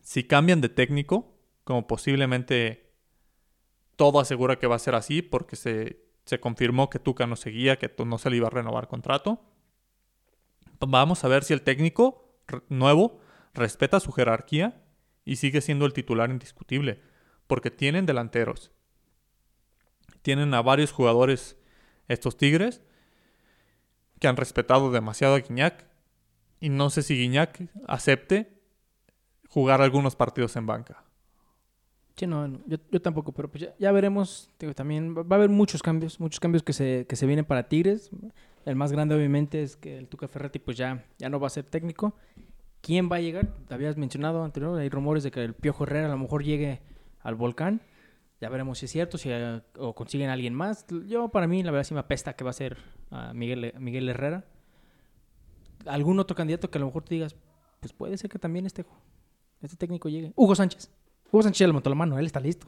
[0.01, 2.90] si cambian de técnico, como posiblemente
[4.01, 7.77] todo asegura que va a ser así, porque se, se confirmó que Tuca no seguía,
[7.77, 9.45] que no se le iba a renovar contrato.
[10.79, 12.33] Vamos a ver si el técnico
[12.67, 13.19] nuevo
[13.53, 14.83] respeta su jerarquía
[15.23, 16.99] y sigue siendo el titular indiscutible,
[17.45, 18.71] porque tienen delanteros.
[20.23, 21.55] Tienen a varios jugadores
[22.07, 22.81] estos Tigres
[24.19, 25.85] que han respetado demasiado a Guiñac
[26.59, 28.63] y no sé si Guiñac acepte
[29.47, 31.03] jugar algunos partidos en banca.
[32.21, 34.47] Sí, no, no, yo, yo tampoco, pero pues ya, ya veremos.
[34.59, 37.67] Digo, también va a haber muchos cambios, muchos cambios que se, que se vienen para
[37.67, 38.11] Tigres.
[38.63, 41.49] El más grande, obviamente, es que el Tuca Ferretti pues ya, ya no va a
[41.49, 42.13] ser técnico.
[42.81, 43.47] ¿Quién va a llegar?
[43.67, 46.83] Te habías mencionado anterior, hay rumores de que el Piojo Herrera a lo mejor llegue
[47.21, 47.81] al Volcán.
[48.39, 49.31] Ya veremos si es cierto, si
[49.79, 50.85] o consiguen a alguien más.
[51.07, 52.77] Yo, para mí, la verdad, sí me apesta que va a ser
[53.09, 54.45] a Miguel, Miguel Herrera.
[55.87, 57.35] Algún otro candidato que a lo mejor te digas,
[57.79, 58.85] pues puede ser que también este,
[59.63, 60.33] este técnico llegue.
[60.35, 60.91] Hugo Sánchez.
[61.31, 62.67] Hugo Sánchez ya le montó la mano, él está listo.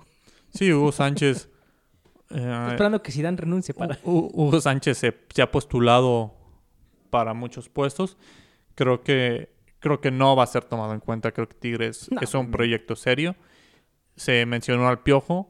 [0.53, 1.49] Sí, Hugo Sánchez.
[2.29, 3.95] Estoy eh, esperando que Zidane renuncie para...
[4.03, 6.35] Hu- Hugo Sánchez se, se ha postulado
[7.09, 8.17] para muchos puestos.
[8.75, 11.31] Creo que, creo que no va a ser tomado en cuenta.
[11.31, 12.21] Creo que Tigres No.
[12.21, 13.35] es un proyecto serio.
[14.15, 15.49] Se mencionó al Piojo.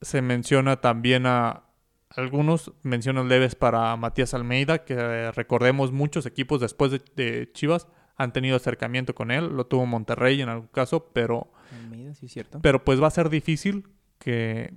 [0.00, 1.64] Se menciona también a
[2.10, 7.88] algunos menciones leves para Matías Almeida, que eh, recordemos muchos equipos después de, de Chivas
[8.16, 9.46] han tenido acercamiento con él.
[9.48, 12.60] Lo tuvo Monterrey en algún caso, pero Almeida, sí, cierto.
[12.62, 14.72] pero pues va a ser difícil que,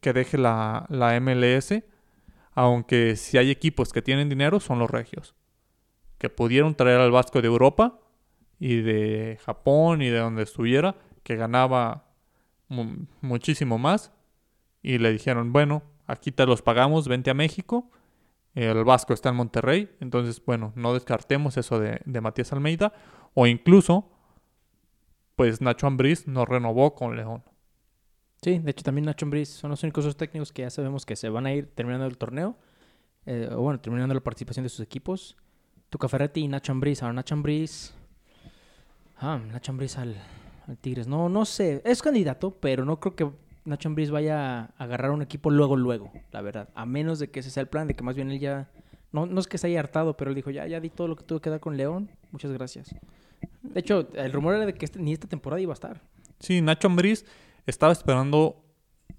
[0.00, 1.82] que deje la, la MLS.
[2.54, 5.34] Aunque si hay equipos que tienen dinero, son los regios.
[6.18, 7.98] Que pudieron traer al Vasco de Europa
[8.58, 12.10] y de Japón y de donde estuviera, que ganaba
[12.68, 14.12] mu- muchísimo más.
[14.82, 17.90] Y le dijeron, bueno, aquí te los pagamos, vente a México.
[18.54, 19.88] El Vasco está en Monterrey.
[20.00, 22.92] Entonces, bueno, no descartemos eso de, de Matías Almeida.
[23.32, 24.11] O incluso,
[25.36, 27.42] pues Nacho Ambriz no renovó con León.
[28.42, 31.16] Sí, de hecho también Nacho Ambriz son los únicos dos técnicos que ya sabemos que
[31.16, 32.56] se van a ir terminando el torneo.
[33.26, 35.36] eh, o bueno, terminando la participación de sus equipos.
[35.90, 37.02] Tuca Ferretti y Nacho Ambriz.
[37.02, 37.94] Ahora Nacho Ambriz...
[39.16, 40.16] Ah, Nacho Ambriz al,
[40.66, 41.06] al Tigres.
[41.06, 41.82] No, no sé.
[41.84, 43.30] Es candidato, pero no creo que
[43.64, 46.70] Nacho Ambriz vaya a agarrar un equipo luego, luego, la verdad.
[46.74, 48.70] A menos de que ese sea el plan, de que más bien él ya...
[49.12, 51.16] No, no es que se haya hartado, pero él dijo, ya, ya di todo lo
[51.16, 52.10] que tuve que dar con León.
[52.30, 52.94] Muchas gracias.
[53.62, 56.00] De hecho, el rumor era de que este- ni esta temporada iba a estar.
[56.40, 57.24] Sí, Nacho Ambriz
[57.66, 58.64] estaba esperando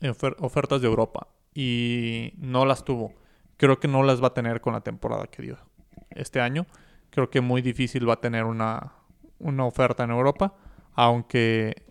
[0.01, 3.13] ofer- ofertas de Europa y no las tuvo.
[3.55, 5.57] creo que no las va a tener con la temporada que dio
[6.09, 6.65] este año.
[7.11, 8.93] Creo que muy difícil va a tener una,
[9.39, 10.55] una oferta en Europa,
[10.95, 11.85] aunque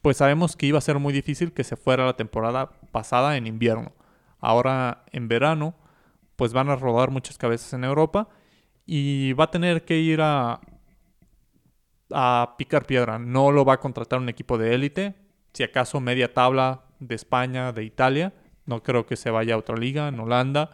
[0.00, 3.46] pues sabemos que iba a ser muy difícil que se fuera la temporada pasada en
[3.46, 3.92] invierno.
[4.40, 5.74] Ahora en verano,
[6.36, 8.28] pues van a rodar muchas cabezas en Europa
[8.86, 10.60] y va a tener que ir a,
[12.14, 13.18] a picar piedra.
[13.18, 15.14] No lo va a contratar un equipo de élite,
[15.52, 18.32] si acaso media tabla de España, de Italia.
[18.66, 20.70] No creo que se vaya a otra liga, en Holanda.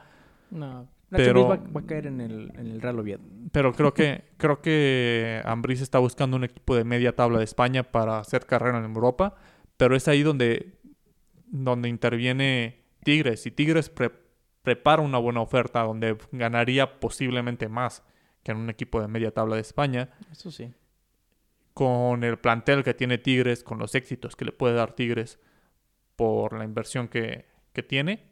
[0.51, 0.87] No.
[1.11, 3.21] Pero- va, va a caer en el, en el Real Oviedo.
[3.51, 7.83] Pero creo que creo que Ambris está buscando un equipo de media tabla de España
[7.83, 9.35] para hacer carrera en Europa,
[9.77, 10.79] pero es ahí donde
[11.53, 14.13] donde interviene Tigres y Tigres pre-
[14.63, 18.05] prepara una buena oferta donde ganaría posiblemente más
[18.45, 20.73] que en un equipo de media tabla de España Eso sí.
[21.81, 25.39] Con el plantel que tiene Tigres, con los éxitos que le puede dar Tigres
[26.15, 28.29] por la inversión que, que tiene,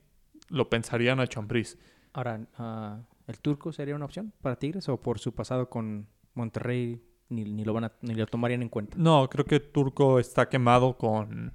[0.51, 1.79] lo pensaría Nacho Ambriz.
[2.13, 7.03] Ahora, ah, ¿el turco sería una opción para Tigres o por su pasado con Monterrey
[7.31, 8.99] ni, ni lo van a, ni lo tomarían en cuenta?
[8.99, 11.55] No, creo que Turco está quemado con...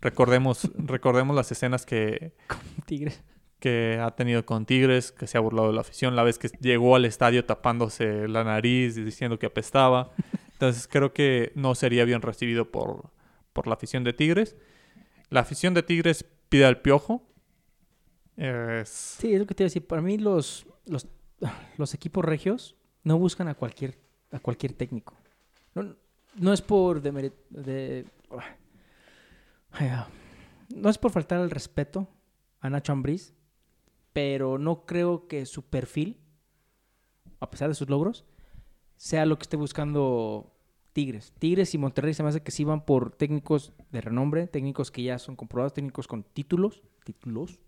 [0.00, 2.36] Recordemos, recordemos las escenas que,
[2.86, 3.24] Tigres.
[3.58, 6.50] que ha tenido con Tigres, que se ha burlado de la afición, la vez que
[6.60, 10.12] llegó al estadio tapándose la nariz y diciendo que apestaba.
[10.62, 13.10] Entonces creo que no sería bien recibido por,
[13.52, 14.54] por la afición de Tigres.
[15.28, 17.26] La afición de Tigres pide al piojo.
[18.36, 19.84] Sí, es lo que te iba a decir.
[19.84, 20.64] Para mí los,
[21.78, 23.98] los, equipos regios no buscan a cualquier,
[24.30, 25.16] a cualquier técnico.
[25.74, 25.96] No,
[26.36, 28.06] no es por de,
[29.72, 30.08] ah.
[30.76, 32.06] no es por faltar al respeto
[32.60, 33.34] a Nacho Ambriz,
[34.12, 36.20] pero no creo que su perfil,
[37.40, 38.24] a pesar de sus logros,
[39.02, 40.52] sea lo que esté buscando
[40.92, 41.32] Tigres.
[41.40, 45.02] Tigres y Monterrey se me hace que sí van por técnicos de renombre, técnicos que
[45.02, 47.58] ya son comprobados, técnicos con títulos, títulos.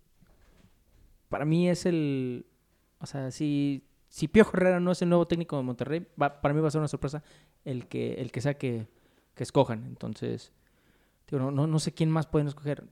[1.28, 2.46] Para mí es el,
[3.00, 6.54] o sea, si, si Piojo Herrera no es el nuevo técnico de Monterrey, va- para
[6.54, 7.24] mí va a ser una sorpresa
[7.64, 8.86] el que, el que sea que,
[9.36, 9.86] escojan.
[9.86, 10.52] Entonces,
[11.32, 12.84] no, no, no sé quién más pueden escoger.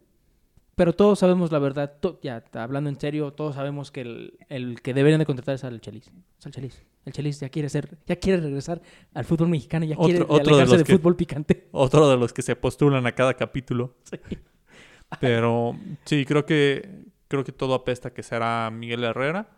[0.74, 4.94] Pero todos sabemos la verdad, ya hablando en serio, todos sabemos que el, el que
[4.94, 6.10] deberían de contratar es al Chelis.
[6.38, 6.82] Es al Chelis.
[7.04, 8.80] El Chelis ya quiere ser, ya quiere regresar
[9.12, 11.68] al fútbol mexicano, ya Otro- quiere otro de los de que- fútbol picante.
[11.72, 13.96] Otro de los que se postulan a cada capítulo.
[15.20, 19.50] Pero sí, creo que, creo que todo apesta que será Miguel Herrera.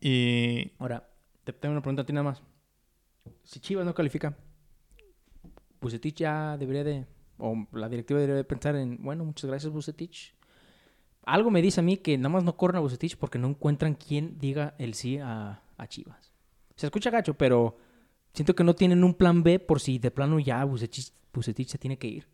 [0.00, 1.08] Y Ahora,
[1.44, 2.42] te tengo una pregunta a ti nada más.
[3.44, 4.36] Si Chivas no califica,
[5.80, 7.06] Bucetich ya debería de,
[7.38, 10.34] o la directiva debería de pensar en, bueno, muchas gracias Bucetich.
[11.22, 13.94] Algo me dice a mí que nada más no corren a Bucetich porque no encuentran
[13.94, 16.32] quien diga el sí a, a Chivas.
[16.76, 17.76] Se escucha gacho, pero
[18.32, 21.78] siento que no tienen un plan B por si de plano ya Bucetich, Bucetich se
[21.78, 22.26] tiene que ir.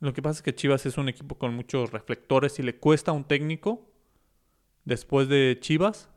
[0.00, 3.10] Lo que pasa es que Chivas es un equipo con muchos reflectores y le cuesta
[3.10, 3.90] a un técnico
[4.84, 6.08] después de Chivas,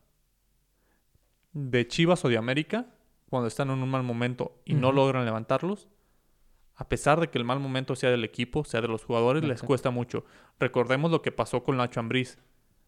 [1.54, 2.88] de Chivas o de América,
[3.30, 5.88] cuando están en un mal momento y no logran levantarlos,
[6.82, 9.62] a pesar de que el mal momento sea del equipo, sea de los jugadores, les
[9.62, 10.26] cuesta mucho.
[10.60, 12.39] Recordemos lo que pasó con Nacho Ambriz.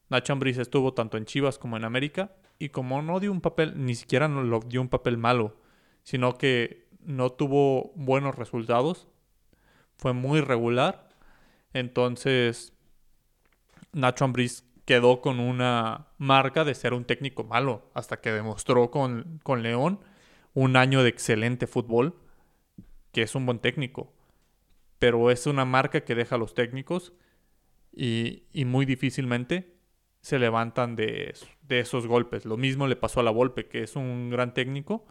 [0.10, 3.86] Nacho Ambriz estuvo tanto en Chivas como en América y como no dio un papel,
[3.86, 5.58] ni siquiera no lo dio un papel malo,
[6.02, 9.08] sino que no tuvo buenos resultados,
[9.96, 11.10] fue muy regular.
[11.74, 12.74] Entonces,
[13.92, 19.40] Nacho Ambriz quedó con una marca de ser un técnico malo, hasta que demostró con,
[19.44, 20.00] con León
[20.56, 22.23] un año de excelente fútbol,
[23.14, 24.12] que es un buen técnico.
[25.00, 27.14] Pero es una marca que deja a los técnicos
[27.94, 29.78] y, y muy difícilmente
[30.22, 32.46] se levantan de, de esos golpes.
[32.46, 35.06] Lo mismo le pasó a la Volpe, que es un gran técnico,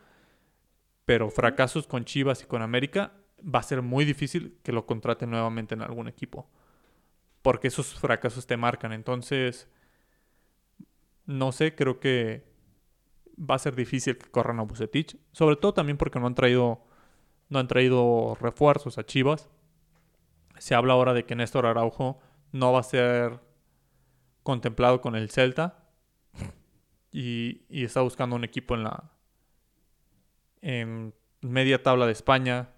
[1.04, 3.12] pero fracasos con Chivas y con América
[3.42, 6.50] va a ser muy difícil que lo contraten nuevamente en algún equipo.
[7.42, 8.92] Porque esos fracasos te marcan.
[8.92, 9.68] Entonces,
[11.26, 12.44] no sé, creo que
[13.38, 15.16] va a ser difícil que corran a Bucetich.
[15.32, 16.86] Sobre todo también porque no han traído,
[17.52, 19.50] no han traído refuerzos a Chivas.
[20.58, 22.18] Se habla ahora de que Néstor Araujo
[22.50, 23.40] no va a ser
[24.42, 25.84] contemplado con el Celta.
[27.12, 29.10] Y, está buscando un equipo en la
[30.62, 32.70] en media tabla de España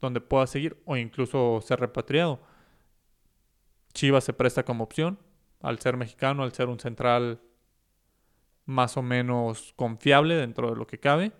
[0.00, 2.40] donde pueda seguir o incluso ser repatriado.
[3.94, 5.18] Chivas se presta como opción
[5.60, 7.40] al ser mexicano, al ser un central
[8.64, 11.32] más o menos confiable dentro de lo que cabe.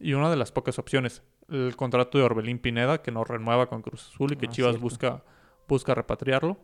[0.00, 3.82] Y una de las pocas opciones, el contrato de Orbelín Pineda, que no renueva con
[3.82, 4.82] Cruz Azul y que Ah, Chivas cierto.
[4.82, 5.24] busca,
[5.68, 6.58] busca repatriarlo.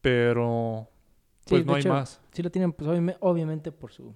[0.00, 0.88] Pero
[1.46, 2.20] pues no hay hecho, más.
[2.32, 4.14] Sí lo tienen, pues obviame- obviamente por su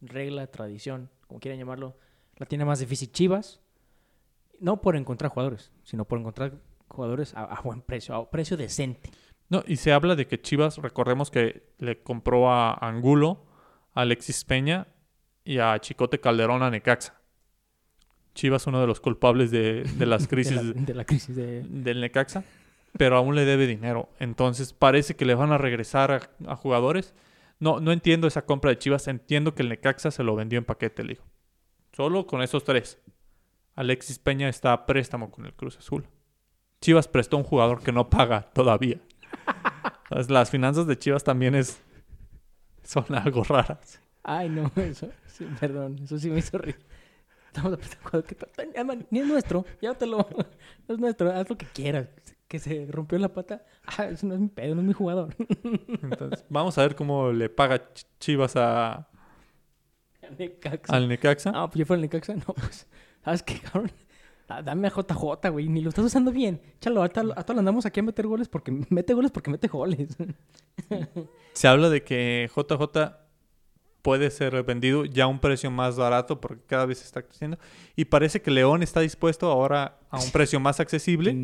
[0.00, 1.96] regla, tradición, como quieran llamarlo,
[2.36, 3.60] la tiene más difícil Chivas.
[4.60, 9.10] No por encontrar jugadores, sino por encontrar jugadores a, a buen precio, a precio decente.
[9.48, 13.46] No, y se habla de que Chivas, recordemos que le compró a Angulo,
[13.94, 14.88] a Alexis Peña
[15.44, 17.14] y a Chicote Calderón a Necaxa.
[18.38, 21.62] Chivas uno de los culpables de, de las crisis de, la, de la crisis de...
[21.62, 22.44] del Necaxa,
[22.96, 24.10] pero aún le debe dinero.
[24.20, 27.14] Entonces parece que le van a regresar a, a jugadores.
[27.58, 29.08] No, no entiendo esa compra de Chivas.
[29.08, 31.24] Entiendo que el Necaxa se lo vendió en paquete, le digo.
[31.92, 33.00] Solo con esos tres.
[33.74, 36.06] Alexis Peña está a préstamo con el Cruz Azul.
[36.80, 39.00] Chivas prestó un jugador que no paga todavía.
[40.04, 41.82] Entonces, las finanzas de Chivas también es
[42.84, 44.00] son algo raras.
[44.22, 46.78] Ay, no, eso, sí, perdón, eso sí me hizo reír.
[47.58, 50.18] Estamos apretando que ni es nuestro, ya te lo,
[50.88, 52.08] no es nuestro, haz lo que quieras.
[52.46, 55.34] Que se rompió la pata, ah, eso no es mi pedo, no es mi jugador.
[56.02, 57.90] Entonces, vamos a ver cómo le paga
[58.20, 59.06] Chivas a,
[60.38, 60.96] Necaxa.
[60.96, 61.52] al Necaxa.
[61.54, 62.86] Ah, pues yo fuera el Necaxa, no, pues,
[63.22, 63.92] ¿sabes qué, cabrón?
[64.48, 66.62] Ah, Dame a JJ, güey, ni lo estás usando bien.
[66.80, 70.16] Chalo, hasta lo andamos aquí a meter goles porque mete goles porque mete goles.
[71.52, 73.27] Se habla de que JJ
[74.08, 77.58] puede ser vendido ya a un precio más barato porque cada vez está creciendo.
[77.94, 81.36] Y parece que León está dispuesto ahora a un precio más accesible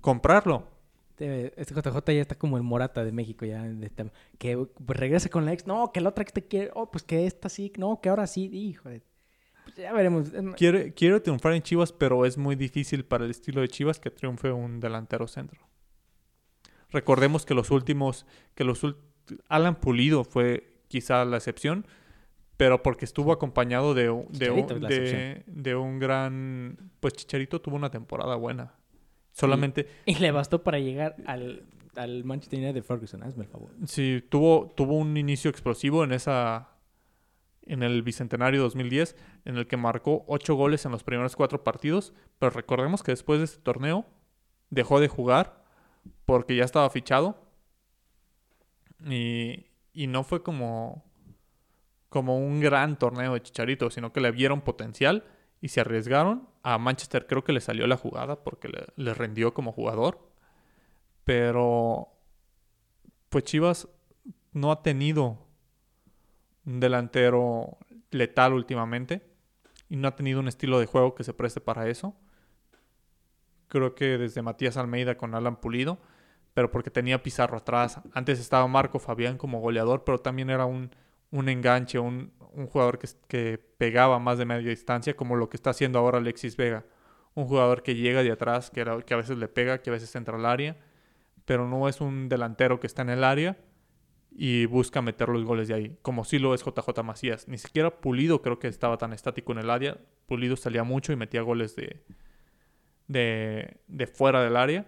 [0.00, 0.66] comprarlo.
[1.18, 3.66] Este, JJ ya está como el Morata de México, ya.
[3.82, 5.66] este- que pues, regresa con la ex.
[5.66, 6.70] No, que la otra ex te quiere.
[6.72, 7.70] Oh, pues que esta sí.
[7.76, 8.46] No, que ahora sí.
[8.50, 9.02] Hijo de...
[9.64, 10.32] Pues ya veremos.
[10.56, 14.50] Quiere triunfar en Chivas, pero es muy difícil para el estilo de Chivas que triunfe
[14.50, 15.60] un delantero centro.
[16.92, 18.24] Recordemos que los últimos,
[18.54, 18.80] que los
[19.50, 21.86] Alan Pulido fue quizá la excepción,
[22.56, 26.90] pero porque estuvo acompañado de, un- de, Chicharito un, es la de, de un gran...
[26.98, 28.74] Pues Chicharito tuvo una temporada buena.
[29.32, 31.62] Solamente, Y le bastó para llegar al,
[31.94, 33.22] al Manchester United de Ferguson.
[33.22, 33.70] Hazme el favor.
[33.86, 36.68] sí, tuvo, tuvo un inicio explosivo en esa...
[37.62, 39.14] En el Bicentenario 2010,
[39.44, 43.38] en el que marcó ocho goles en los primeros cuatro partidos, pero recordemos que después
[43.38, 44.06] de este torneo
[44.70, 45.62] dejó de jugar
[46.24, 47.46] porque ya estaba fichado
[49.08, 51.04] y, y no fue como,
[52.08, 55.24] como un gran torneo de Chicharito, sino que le vieron potencial
[55.60, 56.48] y se arriesgaron.
[56.62, 60.30] A Manchester creo que le salió la jugada porque le, le rendió como jugador,
[61.24, 62.08] pero
[63.28, 63.88] pues Chivas
[64.52, 65.38] no ha tenido
[66.66, 67.78] un delantero
[68.10, 69.22] letal últimamente
[69.88, 72.14] y no ha tenido un estilo de juego que se preste para eso.
[73.68, 75.98] Creo que desde Matías Almeida con Alan Pulido,
[76.54, 78.00] pero porque tenía Pizarro atrás.
[78.12, 80.90] Antes estaba Marco Fabián como goleador, pero también era un,
[81.30, 85.56] un enganche, un, un jugador que, que pegaba más de media distancia, como lo que
[85.56, 86.84] está haciendo ahora Alexis Vega.
[87.34, 89.92] Un jugador que llega de atrás, que, era- que a veces le pega, que a
[89.92, 90.76] veces entra al área,
[91.44, 93.56] pero no es un delantero que está en el área
[94.32, 97.48] y busca meter los goles de ahí, como sí lo es JJ Macías.
[97.48, 99.98] Ni siquiera Pulido creo que estaba tan estático en el área.
[100.26, 102.02] Pulido salía mucho y metía goles de,
[103.08, 104.86] de, de fuera del área.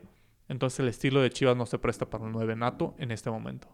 [0.52, 3.68] Entonces el estilo de Chivas no se presta para un 9 nato en este momento.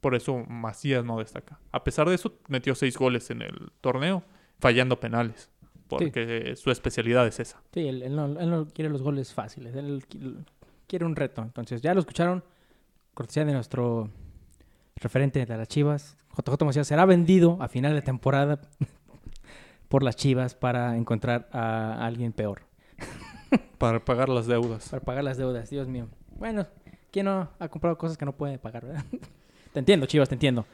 [0.00, 1.60] Por eso Macías no destaca.
[1.70, 4.24] A pesar de eso, metió seis goles en el torneo,
[4.58, 5.50] fallando penales.
[5.88, 7.62] Porque su especialidad es esa.
[7.74, 9.76] Sí, él, no, él no quiere los goles fáciles.
[9.76, 10.42] Él qui-
[10.86, 11.42] quiere un reto.
[11.42, 12.42] Entonces, ya lo escucharon.
[13.12, 14.08] Cortesía de nuestro
[14.96, 16.16] referente de las Chivas.
[16.34, 18.62] JJ Macías será vendido a final de temporada
[19.88, 22.62] por las Chivas para encontrar a alguien peor.
[23.78, 24.88] Para pagar las deudas.
[24.88, 26.08] Para pagar las deudas, Dios mío.
[26.38, 26.66] Bueno,
[27.10, 29.04] ¿quién no ha comprado cosas que no puede pagar, verdad?
[29.72, 30.66] te entiendo, Chivas, te entiendo.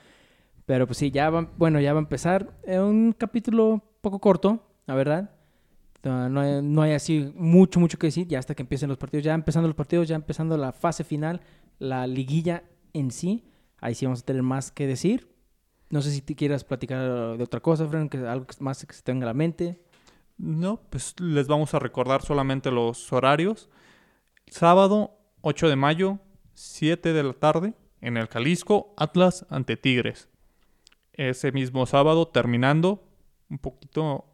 [0.66, 4.62] Pero pues sí, ya va, bueno, ya va a empezar eh, un capítulo poco corto,
[4.86, 5.30] la verdad.
[6.04, 8.98] No no hay, no hay así mucho, mucho que decir, ya hasta que empiecen los
[8.98, 9.24] partidos.
[9.24, 11.40] Ya empezando los partidos, ya empezando la fase final,
[11.78, 13.44] la liguilla en sí.
[13.80, 15.28] Ahí sí vamos a tener más que decir.
[15.90, 19.02] No sé si te quieras platicar de otra cosa, Fran, que algo más que se
[19.02, 19.80] te venga a la mente.
[20.38, 23.68] No, pues les vamos a recordar solamente los horarios.
[24.46, 26.18] Sábado 8 de mayo,
[26.54, 30.28] 7 de la tarde, en el Jalisco, Atlas ante Tigres.
[31.12, 33.04] Ese mismo sábado, terminando,
[33.50, 34.26] un poquito,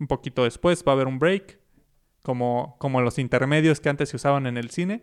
[0.00, 1.60] un poquito después, va a haber un break,
[2.22, 5.02] como, como los intermedios que antes se usaban en el cine,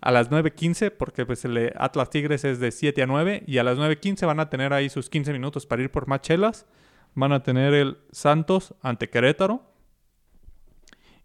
[0.00, 3.58] a las 9.15, porque pues el de Atlas Tigres es de 7 a 9, y
[3.58, 6.66] a las 9.15 van a tener ahí sus 15 minutos para ir por más chelas.
[7.14, 9.73] Van a tener el Santos ante Querétaro.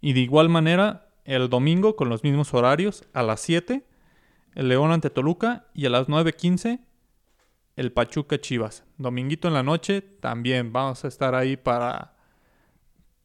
[0.02, 3.86] Y de igual manera, el domingo con los mismos horarios, a las 7,
[4.56, 6.80] el León ante Toluca y a las 9.15,
[7.76, 8.84] el Pachuca Chivas.
[8.97, 12.14] Dominguito en la noche, también vamos a estar ahí para,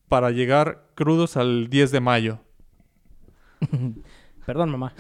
[0.08, 2.38] para llegar crudos al 10 de mayo.
[4.46, 4.92] Perdón, mamá.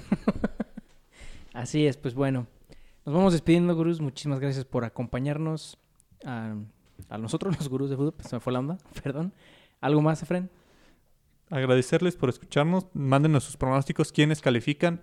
[1.52, 2.46] Así es, pues bueno.
[3.04, 4.00] Nos vamos despidiendo, gurús.
[4.00, 5.78] Muchísimas gracias por acompañarnos.
[6.24, 6.54] A,
[7.10, 8.14] a nosotros, los gurús de fútbol.
[8.14, 8.78] Pues se me fue la onda.
[9.02, 9.32] Perdón.
[9.80, 10.50] ¿Algo más, Efren?
[11.54, 12.88] Agradecerles por escucharnos.
[12.94, 15.02] Mándenos sus pronósticos, quiénes califican,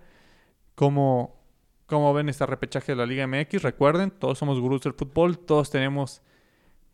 [0.74, 1.42] cómo,
[1.86, 3.62] cómo ven este repechaje de la Liga MX.
[3.62, 6.20] Recuerden, todos somos gurús del fútbol, todos tenemos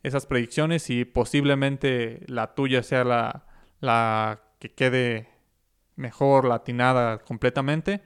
[0.05, 3.47] esas predicciones y posiblemente la tuya sea la,
[3.81, 5.29] la que quede
[5.97, 8.01] mejor, latinada completamente.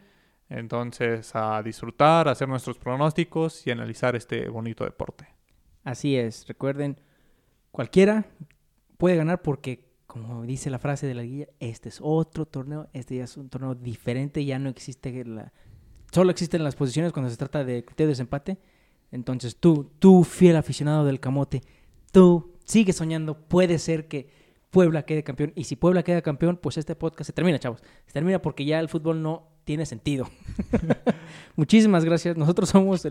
[0.48, 5.26] Entonces, a disfrutar, a hacer nuestros pronósticos y analizar este bonito deporte.
[5.84, 6.98] Así es, recuerden,
[7.70, 8.24] cualquiera
[8.96, 13.16] puede ganar porque, como dice la frase de la guía, este es otro torneo, este
[13.16, 15.54] ya es un torneo diferente, ya no existe la...
[16.10, 18.58] Solo existen las posiciones cuando se trata de criterio de desempate.
[19.10, 21.62] Entonces tú, tú fiel aficionado del camote,
[22.10, 24.28] tú sigues soñando, puede ser que
[24.70, 25.54] Puebla quede campeón.
[25.56, 27.82] Y si Puebla queda campeón, pues este podcast se termina, chavos.
[28.04, 30.28] Se termina porque ya el fútbol no tiene sentido.
[31.56, 32.36] Muchísimas gracias.
[32.36, 33.08] Nosotros somos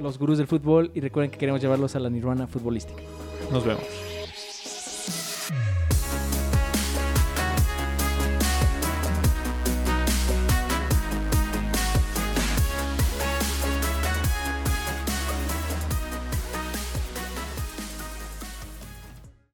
[0.00, 3.00] los gurús del fútbol y recuerden que queremos llevarlos a la nirvana futbolística.
[3.52, 4.09] Nos vemos.